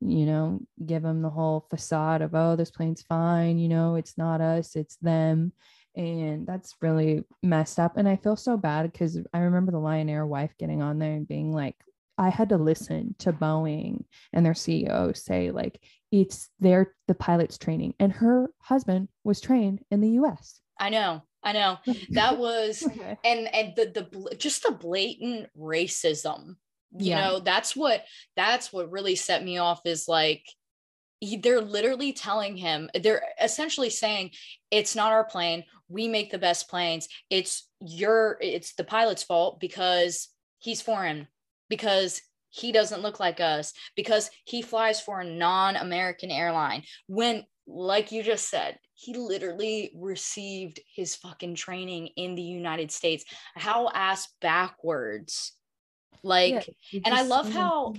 [0.00, 4.16] you know, give them the whole facade of, oh, this plane's fine, you know, it's
[4.16, 5.52] not us, it's them.
[5.96, 7.96] And that's really messed up.
[7.96, 11.12] And I feel so bad because I remember the Lion Air wife getting on there
[11.12, 11.76] and being like,
[12.18, 17.58] I had to listen to Boeing and their CEO say, like, it's their the pilot's
[17.58, 17.94] training.
[17.98, 20.60] And her husband was trained in the US.
[20.78, 21.22] I know.
[21.42, 21.78] I know.
[22.10, 23.16] That was okay.
[23.24, 26.56] and and the the just the blatant racism.
[26.94, 27.24] You yeah.
[27.24, 28.04] know, that's what
[28.36, 30.44] that's what really set me off is like
[31.22, 34.32] he, they're literally telling him they're essentially saying
[34.72, 39.60] it's not our plane we make the best planes it's your it's the pilot's fault
[39.60, 41.28] because he's foreign
[41.72, 46.82] because he doesn't look like us because he flies for a non-American airline.
[47.06, 53.24] When, like you just said, he literally received his fucking training in the United States.
[53.54, 55.54] How ass backwards.
[56.22, 57.94] Like, yeah, and I love how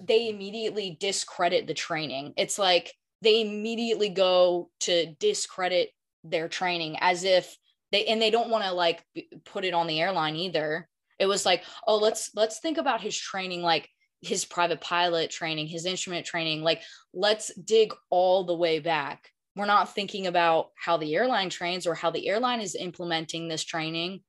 [0.00, 2.32] they immediately discredit the training.
[2.36, 5.90] It's like they immediately go to discredit
[6.22, 7.56] their training as if
[7.90, 9.04] they, and they don't want to like
[9.44, 13.16] put it on the airline either it was like oh let's let's think about his
[13.16, 13.88] training like
[14.20, 19.30] his private pilot training his instrument training like let's dig all the way back.
[19.54, 23.64] We're not thinking about how the airline trains or how the airline is implementing this
[23.64, 24.20] training.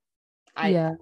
[0.56, 0.94] I, yeah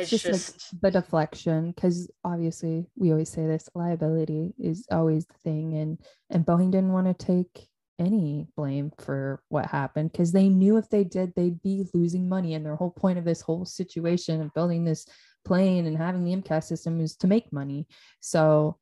[0.00, 4.86] it's, it's just, just, like the deflection because obviously we always say this liability is
[4.90, 5.98] always the thing and
[6.30, 10.88] and boeing didn't want to take any blame for what happened because they knew if
[10.90, 14.52] they did they'd be losing money and their whole point of this whole situation of
[14.54, 15.06] building this
[15.44, 17.86] plane and having the MCAS system is to make money.
[18.20, 18.78] So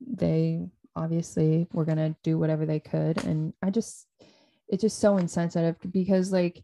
[0.00, 3.24] they obviously were going to do whatever they could.
[3.24, 4.06] And I just,
[4.68, 6.62] it's just so insensitive because, like,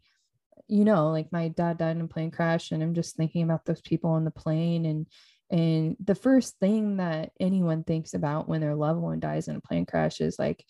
[0.68, 3.64] you know, like my dad died in a plane crash, and I'm just thinking about
[3.64, 4.86] those people on the plane.
[4.86, 5.06] And,
[5.50, 9.60] and the first thing that anyone thinks about when their loved one dies in a
[9.60, 10.64] plane crash is like,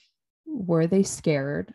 [0.44, 1.72] were they scared?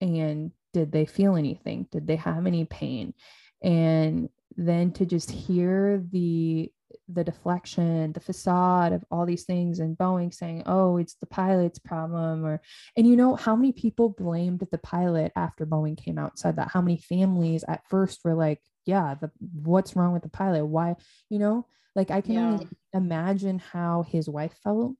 [0.00, 1.86] And did they feel anything?
[1.90, 3.14] Did they have any pain?
[3.62, 6.72] And then to just hear the
[7.08, 11.78] the deflection, the facade of all these things, and Boeing saying, "Oh, it's the pilot's
[11.78, 12.60] problem," or
[12.96, 16.70] and you know how many people blamed the pilot after Boeing came out said that.
[16.72, 20.66] How many families at first were like, "Yeah, the what's wrong with the pilot?
[20.66, 20.96] Why?"
[21.28, 22.50] You know, like I can yeah.
[22.52, 24.94] only imagine how his wife felt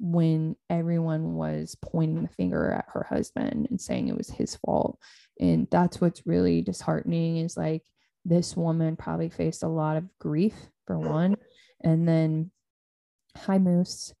[0.00, 4.98] when everyone was pointing the finger at her husband and saying it was his fault.
[5.40, 7.82] And that's what's really disheartening is like
[8.24, 10.54] this woman probably faced a lot of grief
[10.86, 11.36] for one.
[11.82, 12.50] And then,
[13.36, 14.14] hi, Moose.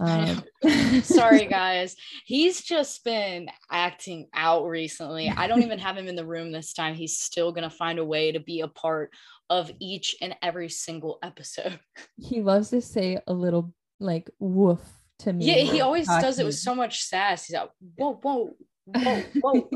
[0.00, 0.42] Um,
[1.02, 1.96] Sorry, guys.
[2.24, 5.28] He's just been acting out recently.
[5.28, 6.94] I don't even have him in the room this time.
[6.94, 9.10] He's still going to find a way to be a part
[9.50, 11.78] of each and every single episode.
[12.20, 14.80] He loves to say a little like woof
[15.20, 15.46] to me.
[15.46, 16.22] Yeah, he always talking.
[16.22, 17.46] does it with so much sass.
[17.46, 19.70] He's like, whoa, whoa, whoa, whoa.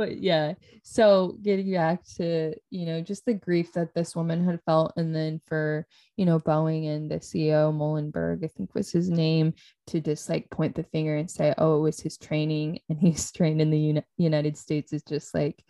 [0.00, 4.58] But yeah so getting back to you know just the grief that this woman had
[4.64, 5.86] felt and then for
[6.16, 9.52] you know boeing and the ceo muilenburg i think was his name
[9.86, 13.30] to just like point the finger and say oh it was his training and he's
[13.36, 15.62] trained in the Uni- united states is just like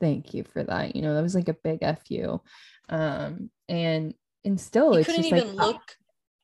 [0.00, 2.40] thank you for that you know that was like a big fu
[2.88, 4.14] um and
[4.46, 5.96] and still he it's couldn't just even like, look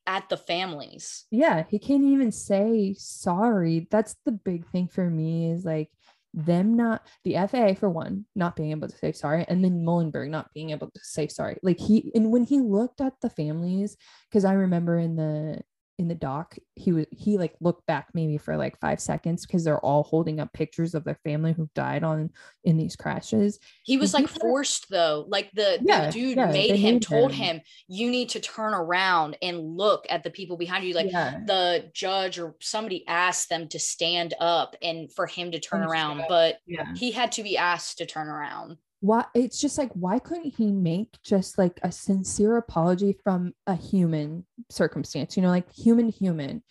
[0.06, 1.26] at the families.
[1.30, 3.86] Yeah he can't even say sorry.
[3.88, 5.90] That's the big thing for me is like
[6.34, 10.30] them not the FAA for one not being able to say sorry and then Muilenburg
[10.30, 11.58] not being able to say sorry.
[11.62, 13.96] Like he and when he looked at the families
[14.30, 15.60] because I remember in the
[16.02, 19.62] in the doc he was he like looked back maybe for like five seconds because
[19.62, 22.28] they're all holding up pictures of their family who died on
[22.64, 26.50] in these crashes he was and like forced though like the, yeah, the dude yeah,
[26.50, 27.56] made him told him.
[27.56, 27.62] him.
[27.86, 31.38] you need to turn around and look at the people behind you like yeah.
[31.46, 36.24] the judge or somebody asked them to stand up and for him to turn around
[36.28, 36.58] but
[36.96, 40.70] he had to be asked to turn around why it's just like why couldn't he
[40.70, 46.62] make just like a sincere apology from a human circumstance you know like human human?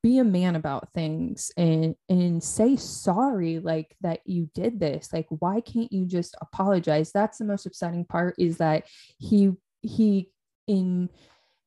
[0.00, 5.12] Be a man about things and and say sorry like that you did this.
[5.12, 7.10] Like why can't you just apologize?
[7.12, 8.84] That's the most upsetting part is that
[9.18, 9.52] he
[9.82, 10.30] he
[10.68, 11.10] in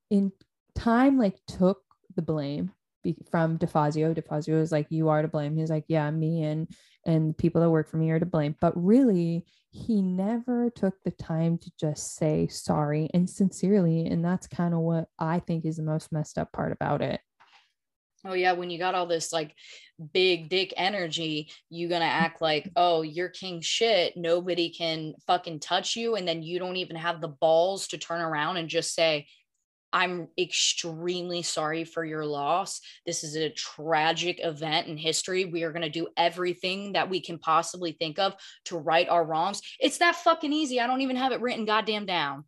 [0.09, 0.31] in
[0.75, 1.81] time like took
[2.15, 2.71] the blame
[3.31, 4.15] from DeFazio.
[4.15, 6.67] DeFazio was like, "You are to blame." He's like, "Yeah, me and
[7.05, 11.11] and people that work for me are to blame." But really, he never took the
[11.11, 14.05] time to just say sorry and sincerely.
[14.07, 17.21] And that's kind of what I think is the most messed up part about it.
[18.25, 18.51] Oh, yeah.
[18.51, 19.55] When you got all this like
[20.13, 22.23] big dick energy, you going to mm-hmm.
[22.25, 24.17] act like, oh, you're king shit.
[24.17, 26.15] Nobody can fucking touch you.
[26.15, 29.27] And then you don't even have the balls to turn around and just say,
[29.91, 32.81] I'm extremely sorry for your loss.
[33.05, 35.45] This is a tragic event in history.
[35.45, 39.25] We are going to do everything that we can possibly think of to right our
[39.25, 39.61] wrongs.
[39.79, 40.79] It's that fucking easy.
[40.79, 42.45] I don't even have it written goddamn down.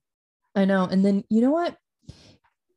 [0.56, 0.86] I know.
[0.86, 1.76] And then you know what?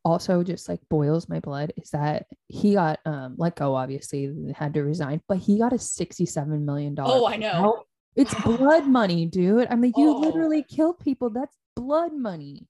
[0.03, 4.73] Also, just like boils my blood is that he got um let go, obviously, had
[4.75, 6.95] to resign, but he got a $67 million.
[6.99, 7.83] Oh, I know.
[8.15, 9.67] It's blood money, dude.
[9.69, 10.19] I mean, you oh.
[10.19, 11.29] literally killed people.
[11.29, 12.67] That's blood money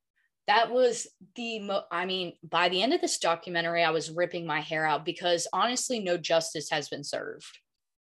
[0.47, 4.45] that was the mo- i mean by the end of this documentary i was ripping
[4.45, 7.59] my hair out because honestly no justice has been served.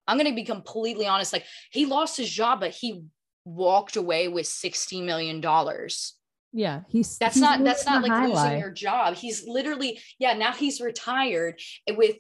[0.07, 3.05] I'm going to be completely honest like he lost his job but he
[3.45, 6.15] walked away with 60 million dollars.
[6.53, 9.15] Yeah he's that's he's not that's not like losing your job.
[9.15, 11.59] He's literally yeah now he's retired
[11.91, 12.17] with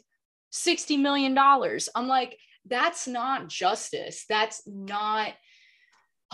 [0.50, 1.88] 60 million dollars.
[1.94, 4.24] I'm like that's not justice.
[4.28, 5.34] That's not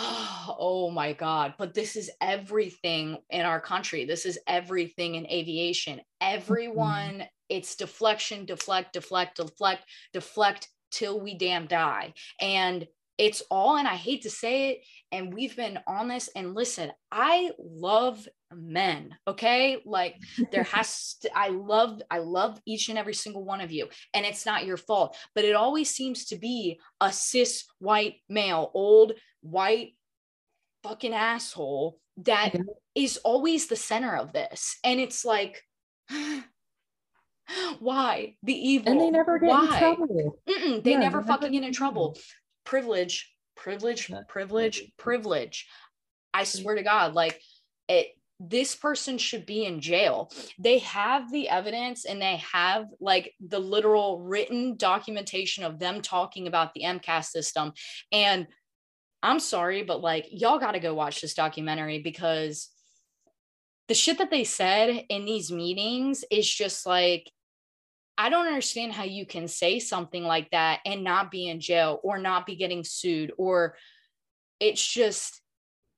[0.58, 1.54] oh my God.
[1.58, 4.04] But this is everything in our country.
[4.04, 5.98] This is everything in aviation.
[5.98, 6.36] Mm-hmm.
[6.36, 7.22] Everyone, mm-hmm.
[7.48, 12.14] it's deflection, deflect, deflect, deflect, deflect till we damn die.
[12.40, 12.86] And
[13.18, 14.78] it's all, and I hate to say it,
[15.12, 16.28] and we've been on this.
[16.34, 20.16] And listen, I love men okay like
[20.50, 24.26] there has to i love i love each and every single one of you and
[24.26, 29.12] it's not your fault but it always seems to be a cis white male old
[29.40, 29.92] white
[30.82, 32.60] fucking asshole that yeah.
[32.94, 34.78] is always the center of this.
[34.84, 35.62] And it's like,
[37.78, 38.92] why the evil?
[38.92, 39.62] And they never get why?
[39.62, 40.38] in trouble.
[40.48, 42.18] Mm-mm, they yeah, never fucking get in trouble.
[42.64, 45.68] Privilege, privilege, privilege, privilege.
[46.34, 46.44] I hmm.
[46.44, 47.40] swear to God, like
[47.88, 48.08] it,
[48.40, 50.32] this person should be in jail.
[50.58, 56.46] They have the evidence and they have like the literal written documentation of them talking
[56.46, 57.74] about the MCAS system.
[58.10, 58.46] And
[59.22, 62.70] I'm sorry, but like y'all got to go watch this documentary because
[63.88, 67.30] the shit that they said in these meetings is just like
[68.20, 72.00] I don't understand how you can say something like that and not be in jail
[72.02, 73.76] or not be getting sued or
[74.60, 75.40] it's just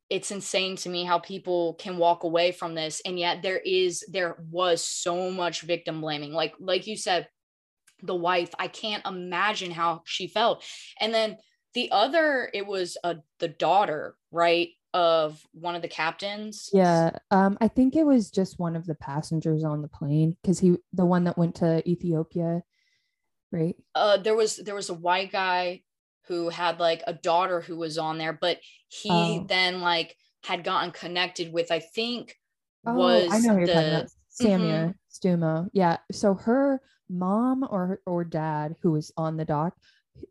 [0.09, 4.05] it's insane to me how people can walk away from this and yet there is
[4.09, 6.33] there was so much victim blaming.
[6.33, 7.27] Like like you said
[8.05, 10.63] the wife I can't imagine how she felt.
[11.01, 11.39] And then
[11.75, 16.71] the other, it was uh, the daughter, right, of one of the captains.
[16.73, 20.59] Yeah, um, I think it was just one of the passengers on the plane because
[20.59, 22.63] he, the one that went to Ethiopia,
[23.51, 23.77] right?
[23.95, 25.83] Uh, there was there was a white guy
[26.27, 29.45] who had like a daughter who was on there, but he oh.
[29.49, 32.37] then like had gotten connected with, I think,
[32.87, 34.09] oh, was I know you're the, talking about.
[34.41, 35.29] Samya mm-hmm.
[35.29, 35.69] Stumo.
[35.73, 35.99] Yeah.
[36.11, 39.75] So her mom or or dad who was on the dock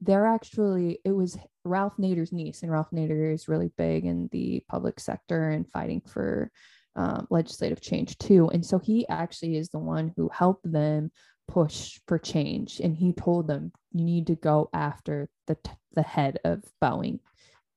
[0.01, 4.63] they're actually it was Ralph Nader's niece, and Ralph Nader is really big in the
[4.67, 6.51] public sector and fighting for
[6.95, 8.49] um, legislative change too.
[8.49, 11.11] And so he actually is the one who helped them
[11.47, 16.03] push for change, and he told them you need to go after the t- the
[16.03, 17.19] head of Boeing.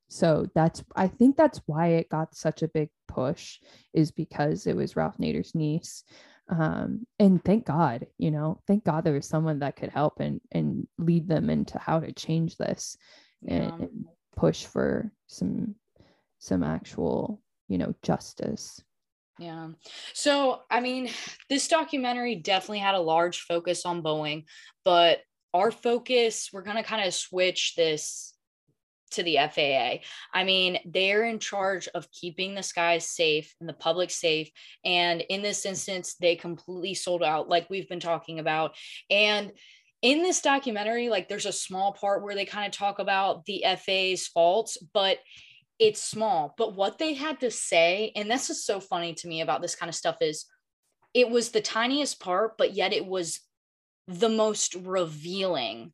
[0.08, 3.58] So that's I think that's why it got such a big push
[3.92, 6.04] is because it was Ralph Nader's niece
[6.48, 10.40] um, and thank god you know thank god there was someone that could help and
[10.52, 12.96] and lead them into how to change this
[13.42, 13.54] yeah.
[13.54, 14.04] and, and
[14.36, 15.74] push for some
[16.38, 18.82] some actual you know justice
[19.38, 19.70] yeah.
[20.12, 21.10] So, I mean,
[21.50, 24.44] this documentary definitely had a large focus on Boeing,
[24.84, 25.18] but
[25.52, 28.33] our focus, we're going to kind of switch this
[29.14, 30.04] to the FAA.
[30.32, 34.50] I mean, they're in charge of keeping the skies safe and the public safe.
[34.84, 38.74] And in this instance, they completely sold out, like we've been talking about.
[39.10, 39.52] And
[40.02, 43.64] in this documentary, like there's a small part where they kind of talk about the
[43.64, 45.18] FAA's faults, but
[45.78, 46.54] it's small.
[46.58, 49.74] But what they had to say, and this is so funny to me about this
[49.74, 50.46] kind of stuff, is
[51.14, 53.40] it was the tiniest part, but yet it was
[54.06, 55.92] the most revealing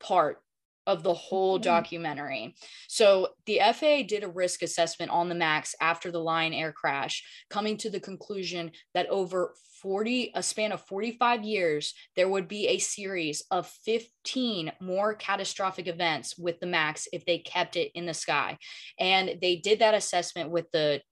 [0.00, 0.40] part
[0.86, 1.64] of the whole mm-hmm.
[1.64, 2.54] documentary.
[2.88, 7.22] So the FAA did a risk assessment on the MAX after the Lion Air crash,
[7.50, 12.68] coming to the conclusion that over 40 a span of 45 years there would be
[12.68, 18.06] a series of 15 more catastrophic events with the max if they kept it in
[18.06, 18.56] the sky
[19.00, 21.02] and they did that assessment with the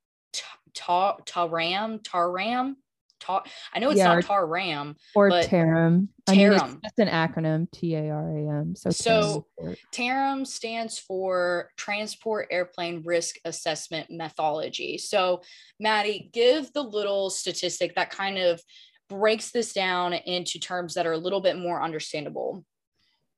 [0.73, 2.75] taram taram
[3.21, 6.09] Tar, I know it's yeah, not Tar Ram or TARAM.
[6.27, 8.75] I mean, just an acronym T A R A M.
[8.75, 9.47] So, so
[9.93, 14.99] TARAM stands for Transport Airplane Risk Assessment Methodology.
[14.99, 15.43] So,
[15.79, 18.61] Maddie, give the little statistic that kind of
[19.09, 22.65] breaks this down into terms that are a little bit more understandable.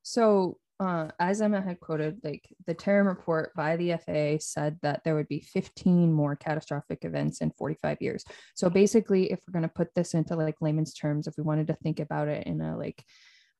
[0.02, 5.02] So, uh, as Emma had quoted, like the TARAM report by the FAA said that
[5.04, 8.24] there would be 15 more catastrophic events in 45 years.
[8.54, 11.68] So basically, if we're going to put this into like layman's terms, if we wanted
[11.68, 13.04] to think about it in a like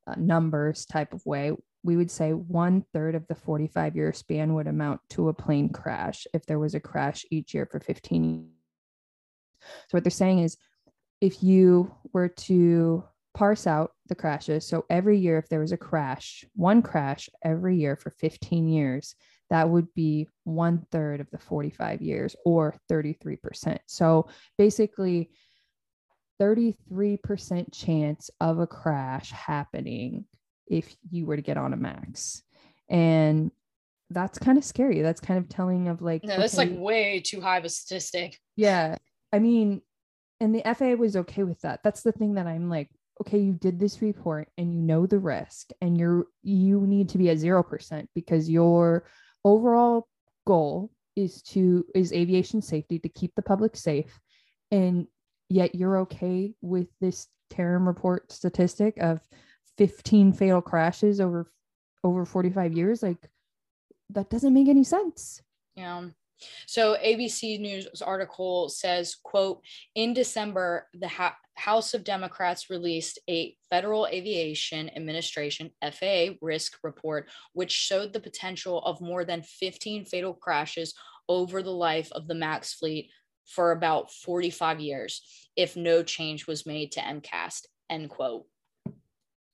[0.06, 1.52] uh, numbers type of way,
[1.84, 5.68] we would say one third of the 45 year span would amount to a plane
[5.68, 8.46] crash if there was a crash each year for 15 years.
[9.60, 10.56] So what they're saying is
[11.20, 13.04] if you were to
[13.34, 14.66] parse out the crashes.
[14.66, 19.14] So every year, if there was a crash, one crash every year for 15 years,
[19.50, 23.78] that would be one third of the 45 years or 33%.
[23.86, 25.30] So basically,
[26.40, 30.24] 33% chance of a crash happening
[30.66, 32.42] if you were to get on a max.
[32.88, 33.50] And
[34.10, 35.02] that's kind of scary.
[35.02, 37.68] That's kind of telling of like, no, that's okay, like way too high of a
[37.68, 38.38] statistic.
[38.56, 38.96] Yeah.
[39.32, 39.82] I mean,
[40.40, 41.80] and the FAA was okay with that.
[41.84, 42.90] That's the thing that I'm like,
[43.20, 47.18] okay you did this report and you know the risk and you're you need to
[47.18, 49.04] be at 0% because your
[49.44, 50.08] overall
[50.46, 54.18] goal is to is aviation safety to keep the public safe.
[54.70, 55.06] And
[55.48, 59.20] yet you're okay with this TARAM report statistic of
[59.78, 61.50] 15 fatal crashes over
[62.04, 63.02] over 45 years.
[63.02, 63.28] Like
[64.10, 65.42] that doesn't make any sense.
[65.74, 66.08] Yeah
[66.66, 69.62] so ABC News article says, quote,
[69.94, 77.28] in December, the ha- House of Democrats released a Federal Aviation Administration FAA risk report,
[77.52, 80.94] which showed the potential of more than 15 fatal crashes
[81.28, 83.10] over the life of the MAX fleet
[83.46, 88.46] for about 45 years if no change was made to MCAS, end quote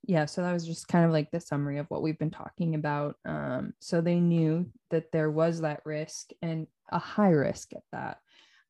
[0.09, 2.75] yeah so that was just kind of like the summary of what we've been talking
[2.75, 7.83] about um, so they knew that there was that risk and a high risk at
[7.93, 8.19] that.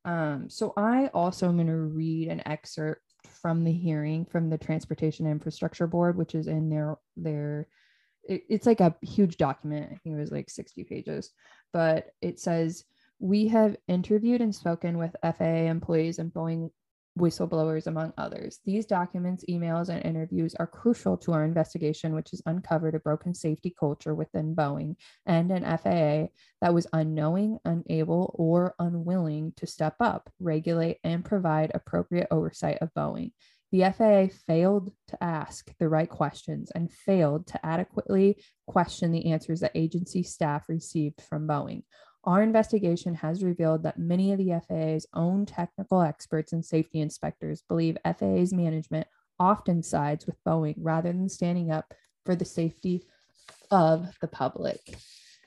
[0.04, 3.02] Um, so i also am going to read an excerpt
[3.40, 7.68] from the hearing from the transportation infrastructure board which is in their their
[8.24, 11.30] it, it's like a huge document i think it was like 60 pages
[11.72, 12.84] but it says
[13.20, 16.70] we have interviewed and spoken with faa employees and boeing
[17.18, 18.60] whistleblowers, among others.
[18.64, 23.34] These documents, emails, and interviews are crucial to our investigation, which has uncovered a broken
[23.34, 24.96] safety culture within Boeing
[25.26, 31.70] and an FAA that was unknowing, unable, or unwilling to step up, regulate, and provide
[31.74, 33.32] appropriate oversight of Boeing.
[33.70, 39.60] The FAA failed to ask the right questions and failed to adequately question the answers
[39.60, 41.82] that agency staff received from Boeing.
[42.28, 47.62] Our investigation has revealed that many of the FAA's own technical experts and safety inspectors
[47.66, 49.06] believe FAA's management
[49.40, 51.94] often sides with Boeing rather than standing up
[52.26, 53.06] for the safety
[53.70, 54.78] of the public.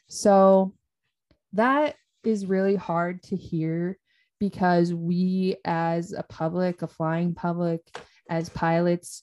[0.07, 0.73] So
[1.53, 3.99] that is really hard to hear
[4.39, 7.81] because we, as a public, a flying public,
[8.27, 9.21] as pilots,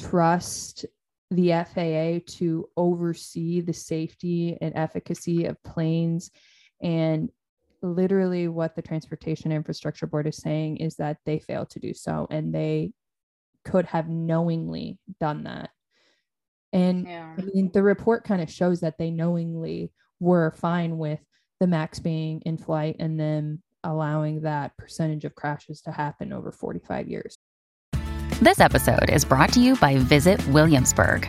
[0.00, 0.84] trust
[1.30, 6.32] the FAA to oversee the safety and efficacy of planes
[6.82, 7.30] and
[7.82, 12.26] literally, what the Transportation Infrastructure Board is saying is that they failed to do so
[12.30, 12.92] and they
[13.64, 15.70] could have knowingly done that.
[16.72, 17.34] And yeah.
[17.36, 21.20] I mean, the report kind of shows that they knowingly were fine with
[21.60, 26.52] the max being in flight and then allowing that percentage of crashes to happen over
[26.52, 27.38] 45 years.
[28.40, 31.28] This episode is brought to you by Visit Williamsburg.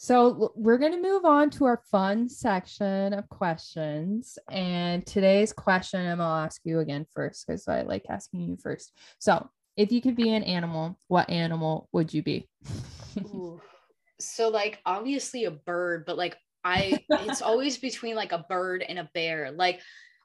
[0.00, 4.38] So, we're going to move on to our fun section of questions.
[4.48, 8.56] And today's question, I'm going to ask you again first because I like asking you
[8.62, 8.96] first.
[9.18, 12.48] So, if you could be an animal, what animal would you be?
[14.20, 19.00] so, like, obviously a bird, but like, I, it's always between like a bird and
[19.00, 19.50] a bear.
[19.50, 19.80] Like,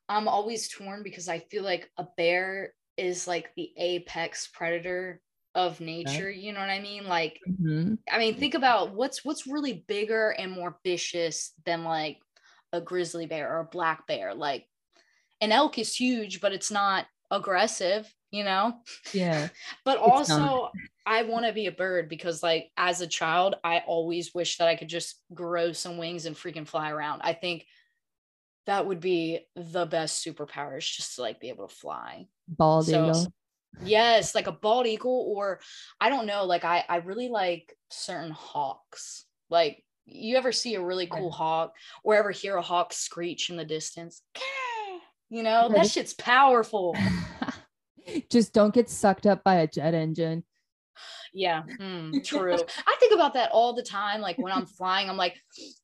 [0.08, 5.20] I'm always torn because I feel like a bear is like the apex predator
[5.56, 7.06] of nature you know what i mean?
[7.06, 7.96] Like mm-hmm.
[8.12, 12.18] i mean think about what's what's really bigger and more vicious than like
[12.72, 14.66] a grizzly bear or a black bear like
[15.42, 18.74] an elk is huge but it's not aggressive you know?
[19.14, 19.50] Yeah.
[19.86, 20.70] But also
[21.06, 24.70] i want to be a bird because like as a child i always wish that
[24.70, 27.22] i could just grow some wings and freaking fly around.
[27.24, 27.66] I think
[28.66, 32.28] that would be the best superpowers just to like be able to fly.
[32.48, 33.34] Bald so, eagle
[33.82, 35.60] yes like a bald eagle or
[36.00, 39.26] i don't know like i i really like certain hawks.
[39.50, 43.58] Like you ever see a really cool hawk or ever hear a hawk screech in
[43.58, 44.22] the distance?
[45.30, 46.96] You know that shit's powerful.
[48.30, 50.44] Just don't get sucked up by a jet engine.
[51.34, 52.54] Yeah mm, true.
[52.54, 55.36] I think about that all the time like when i'm flying i'm like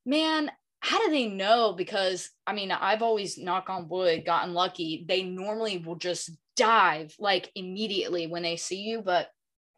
[0.06, 1.74] man how do they know?
[1.74, 5.06] Because i mean i've always knock on wood gotten lucky.
[5.08, 9.02] They normally will just dive like immediately when they see you.
[9.02, 9.30] But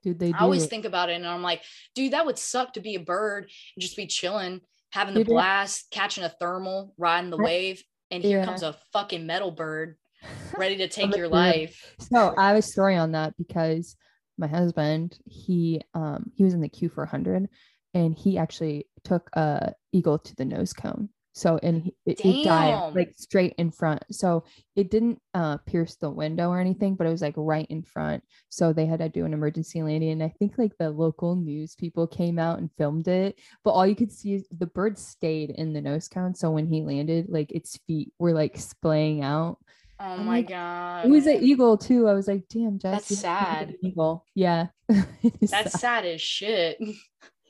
[0.04, 0.70] dude, they I always it.
[0.70, 1.62] think about it and I'm like,
[1.96, 4.62] dude, that would suck to be a bird and just be chilling,
[4.92, 8.46] having the blast, catching a thermal, riding the wave, and here yeah.
[8.46, 9.96] comes a fucking metal bird
[10.58, 11.96] ready to take your life.
[12.00, 13.96] So I have a story on that because
[14.38, 17.48] my husband, he um he was in the Q400
[17.94, 22.44] and he actually took a eagle to the nose cone so and he, it, it,
[22.44, 24.44] died like straight in front so
[24.76, 28.24] it didn't uh, pierce the window or anything but it was like right in front
[28.50, 31.76] so they had to do an emergency landing and i think like the local news
[31.76, 35.52] people came out and filmed it but all you could see is the bird stayed
[35.52, 39.58] in the nose cone so when he landed like its feet were like splaying out
[40.04, 41.06] Oh my like, god!
[41.06, 42.08] It was an eagle too.
[42.08, 44.70] I was like, "Damn, Jess, that's sad." Eagle, yeah.
[44.90, 45.72] that's sad.
[45.72, 46.80] sad as shit.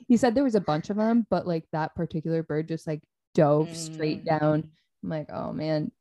[0.08, 3.02] He said there was a bunch of them, but like that particular bird just like
[3.34, 3.76] dove mm.
[3.76, 4.70] straight down.
[5.04, 5.92] I'm like, oh man,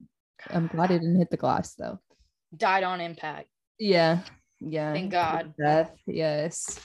[0.48, 1.98] I'm glad it didn't hit the glass though.
[2.56, 3.48] Died on impact.
[3.78, 4.20] Yeah.
[4.60, 4.92] Yeah.
[4.92, 5.54] Thank God.
[5.58, 5.92] Death.
[6.06, 6.78] Yes.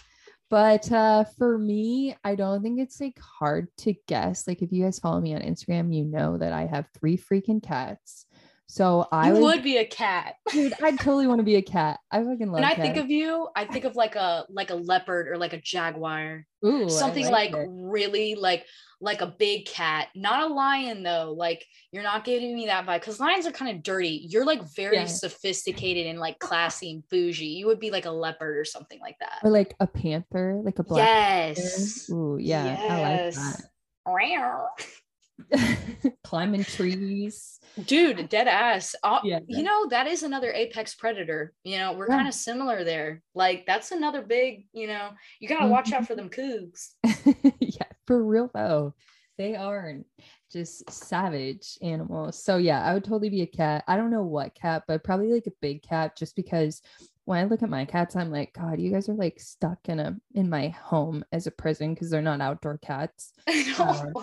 [0.50, 4.48] But uh for me, I don't think it's like hard to guess.
[4.48, 7.62] Like if you guys follow me on Instagram, you know that I have three freaking
[7.62, 8.24] cats.
[8.68, 10.36] So I would, would, be a cat.
[10.51, 11.99] Dude, I totally want to be a cat.
[12.11, 12.82] I fucking love When I cats.
[12.82, 16.45] think of you, I think of like a like a leopard or like a jaguar.
[16.66, 18.66] Ooh, something like, like really like
[18.99, 21.36] like a big cat, not a lion though.
[21.38, 24.28] Like you're not giving me that vibe because lions are kind of dirty.
[24.30, 25.05] You're like very yeah.
[25.05, 27.45] sophisticated and like classy and bougie.
[27.45, 29.39] You would be like a leopard or something like that.
[29.43, 31.05] Or like a panther, like a black.
[31.05, 32.07] Yes.
[32.07, 32.13] Panther.
[32.13, 32.66] Ooh, yeah.
[32.66, 33.38] Yes.
[33.38, 34.82] I like that.
[36.24, 37.60] climbing trees.
[37.86, 38.96] Dude, dead ass.
[39.04, 41.54] Uh, yeah, you know, that is another apex predator.
[41.64, 42.18] You know, we're yeah.
[42.18, 43.22] kind of similar there.
[43.34, 45.10] Like, that's another big, you know,
[45.40, 46.92] you got to watch out for them cougs.
[47.60, 48.94] yeah, for real though.
[49.38, 49.96] They are
[50.50, 52.42] just savage animals.
[52.42, 53.84] So, yeah, I would totally be a cat.
[53.86, 56.82] I don't know what cat, but probably like a big cat just because
[57.26, 60.00] when I look at my cats, I'm like, God, you guys are like stuck in
[60.00, 63.34] a in my home as a prison because they're not outdoor cats.
[63.78, 64.14] Um,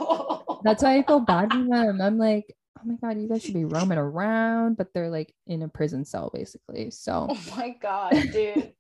[0.65, 2.01] that's why I feel bad for them.
[2.01, 5.63] I'm like, oh my god, you guys should be roaming around, but they're like in
[5.63, 6.91] a prison cell basically.
[6.91, 8.73] So oh my god, dude.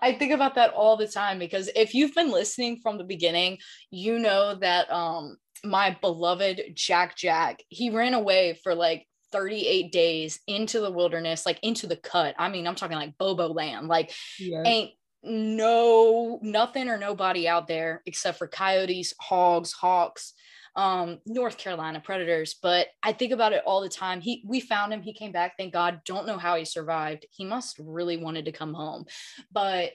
[0.00, 3.58] I think about that all the time because if you've been listening from the beginning,
[3.90, 10.38] you know that um my beloved Jack Jack, he ran away for like 38 days
[10.46, 12.34] into the wilderness, like into the cut.
[12.38, 13.88] I mean, I'm talking like Bobo land.
[13.88, 14.62] Like yeah.
[14.64, 14.92] ain't
[15.24, 20.34] no nothing or nobody out there except for coyotes, hogs, hawks,
[20.76, 22.54] um, North Carolina Predators.
[22.60, 24.20] But I think about it all the time.
[24.20, 25.02] He we found him.
[25.02, 25.56] He came back.
[25.56, 26.00] Thank God.
[26.04, 27.26] Don't know how he survived.
[27.30, 29.06] He must really wanted to come home.
[29.52, 29.92] But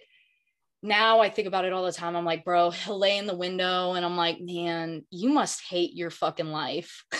[0.81, 2.15] now I think about it all the time.
[2.15, 5.93] I'm like, bro, he'll lay in the window and I'm like, man, you must hate
[5.93, 7.03] your fucking life.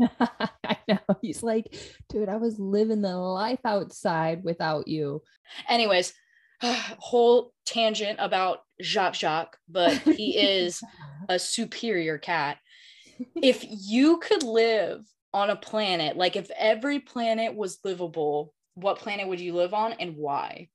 [0.64, 1.16] I know.
[1.20, 1.74] He's like,
[2.08, 5.22] dude, I was living the life outside without you.
[5.68, 6.14] Anyways,
[6.62, 10.82] whole tangent about Jack Jack, but he is
[11.28, 12.58] a superior cat
[13.36, 15.04] if you could live
[15.34, 19.92] on a planet, like if every planet was livable, what planet would you live on
[19.94, 20.68] and why?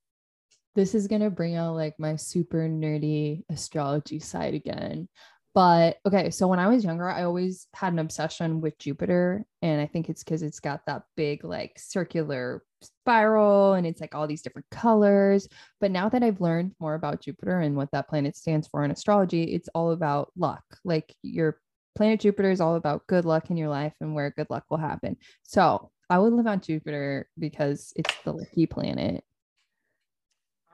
[0.76, 5.08] This is going to bring out like my super nerdy astrology side again.
[5.56, 9.44] But okay, so when I was younger, I always had an obsession with Jupiter.
[9.64, 14.14] And I think it's because it's got that big, like circular spiral and it's like
[14.14, 15.48] all these different colors.
[15.82, 18.92] But now that I've learned more about Jupiter and what that planet stands for in
[18.92, 20.64] astrology, it's all about luck.
[20.84, 21.60] Like your
[21.98, 24.78] planet Jupiter is all about good luck in your life and where good luck will
[24.78, 25.18] happen.
[25.42, 29.24] So I would live on Jupiter because it's the lucky planet.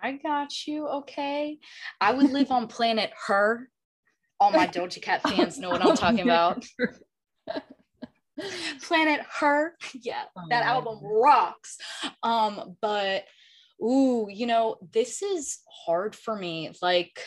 [0.02, 0.86] I got you.
[0.88, 1.60] Okay.
[2.02, 3.70] I would live on planet Her.
[4.38, 6.66] All my Doja Cat fans know what I'm talking about.
[8.82, 9.78] planet Her.
[9.94, 11.78] Yeah, oh, that album rocks.
[12.22, 13.24] Um, but
[13.82, 16.74] ooh, you know, this is hard for me.
[16.82, 17.18] Like,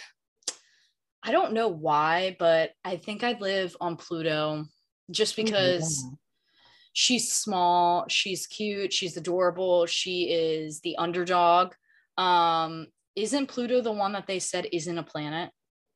[1.26, 4.64] I don't know why, but I think I'd live on Pluto
[5.10, 6.02] just because.
[6.04, 6.16] yeah
[6.98, 11.74] she's small, she's cute, she's adorable, she is the underdog.
[12.16, 15.50] Um, isn't Pluto the one that they said isn't a planet?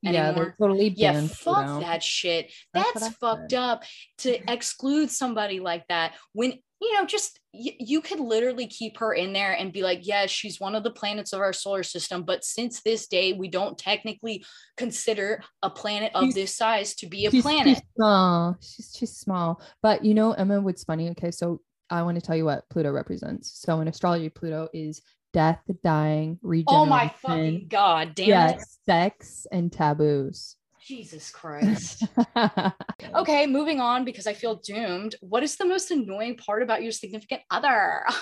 [0.04, 0.24] Anymore?
[0.24, 1.22] Yeah, they're totally yeah.
[1.22, 1.80] Fuck Pluto.
[1.80, 2.52] that shit.
[2.74, 3.84] That's, That's fucked up
[4.18, 9.12] to exclude somebody like that when you know, just y- you could literally keep her
[9.12, 12.22] in there and be like, yes, she's one of the planets of our solar system.
[12.22, 14.44] But since this day, we don't technically
[14.76, 17.76] consider a planet of she's, this size to be a she's planet.
[17.76, 18.56] Too small.
[18.60, 19.62] She's too small.
[19.82, 21.10] But you know, Emma, what's funny?
[21.10, 21.60] Okay, so
[21.90, 23.60] I want to tell you what Pluto represents.
[23.60, 25.02] So in astrology, Pluto is
[25.32, 26.82] death, dying, regeneration.
[26.82, 28.68] Oh my fucking god, damn yes, it.
[28.86, 30.56] Sex and taboos.
[30.90, 32.02] Jesus Christ.
[33.14, 35.14] okay, moving on because I feel doomed.
[35.20, 38.04] What is the most annoying part about your significant other?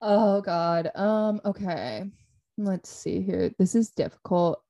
[0.00, 0.92] Oh god.
[0.94, 2.04] Um okay.
[2.56, 3.50] Let's see here.
[3.58, 4.62] This is difficult.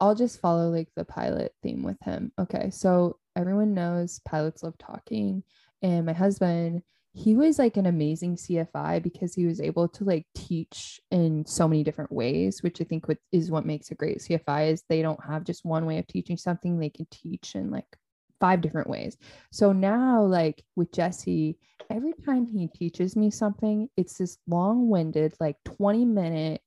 [0.00, 2.30] I'll just follow like the pilot theme with him.
[2.38, 2.70] Okay.
[2.70, 5.42] So everyone knows pilots love talking
[5.82, 6.82] and my husband
[7.16, 11.68] he was like an amazing CFI because he was able to like teach in so
[11.68, 15.00] many different ways, which I think what is what makes a great CFI is they
[15.00, 17.86] don't have just one way of teaching something, they can teach in like
[18.40, 19.16] five different ways.
[19.52, 21.56] So now like with Jesse,
[21.88, 26.62] every time he teaches me something, it's this long-winded like 20 minute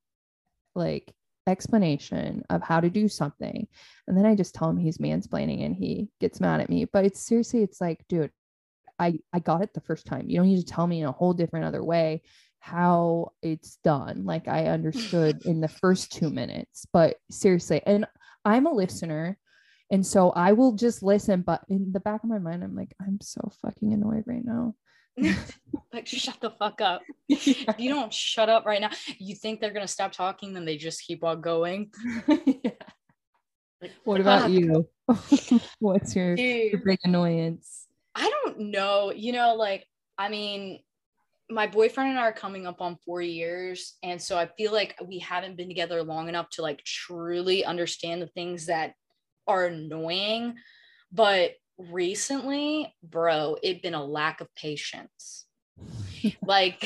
[0.75, 1.13] like
[1.45, 3.67] explanation of how to do something.
[4.07, 6.85] And then I just tell him he's mansplaining and he gets mad at me.
[6.85, 8.31] But it's seriously, it's like, dude,
[8.99, 10.29] I I got it the first time.
[10.29, 12.21] You don't need to tell me in a whole different other way
[12.59, 14.25] how it's done.
[14.25, 16.85] Like I understood in the first 2 minutes.
[16.91, 18.05] But seriously, and
[18.43, 19.37] I'm a listener
[19.89, 22.93] and so I will just listen but in the back of my mind I'm like
[23.01, 24.75] I'm so fucking annoyed right now.
[25.93, 27.01] like shut the fuck up.
[27.27, 27.37] Yeah.
[27.69, 30.77] If you don't shut up right now, you think they're gonna stop talking, then they
[30.77, 31.91] just keep on going.
[32.27, 32.71] yeah.
[33.81, 34.87] like, what about you?
[35.79, 37.86] What's your, your big annoyance?
[38.18, 39.11] I don't know.
[39.15, 39.86] You know, like,
[40.18, 40.80] I mean,
[41.49, 43.93] my boyfriend and I are coming up on four years.
[44.01, 48.22] And so I feel like we haven't been together long enough to like truly understand
[48.22, 48.93] the things that
[49.45, 50.55] are annoying.
[51.11, 55.45] But recently, bro, it's been a lack of patience.
[56.41, 56.84] like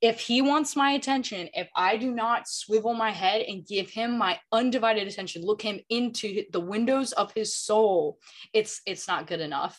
[0.00, 4.18] if he wants my attention, if I do not swivel my head and give him
[4.18, 8.18] my undivided attention, look him into the windows of his soul,
[8.52, 9.78] it's it's not good enough.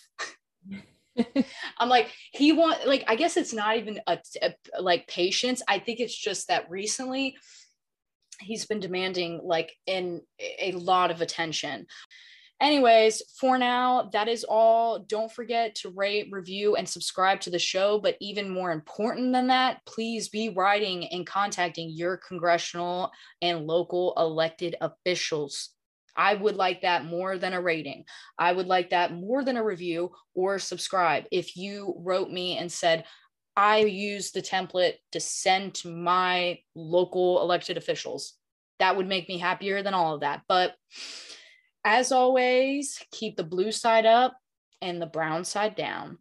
[1.80, 5.62] I'm like he want like I guess it's not even a, a like patience.
[5.68, 7.36] I think it's just that recently
[8.40, 11.88] he's been demanding like in a lot of attention
[12.60, 15.00] Anyways, for now, that is all.
[15.00, 18.00] Don't forget to rate, review, and subscribe to the show.
[18.00, 23.12] But even more important than that, please be writing and contacting your congressional
[23.44, 25.70] and local elected officials.
[26.16, 28.06] I would like that more than a rating.
[28.40, 31.26] I would like that more than a review or subscribe.
[31.32, 33.06] If you wrote me and said,
[33.56, 38.34] I use the template to send to my local elected officials,
[38.80, 40.42] that would make me happier than all of that.
[40.48, 40.76] But
[41.88, 44.38] as always, keep the blue side up
[44.82, 46.18] and the brown side down.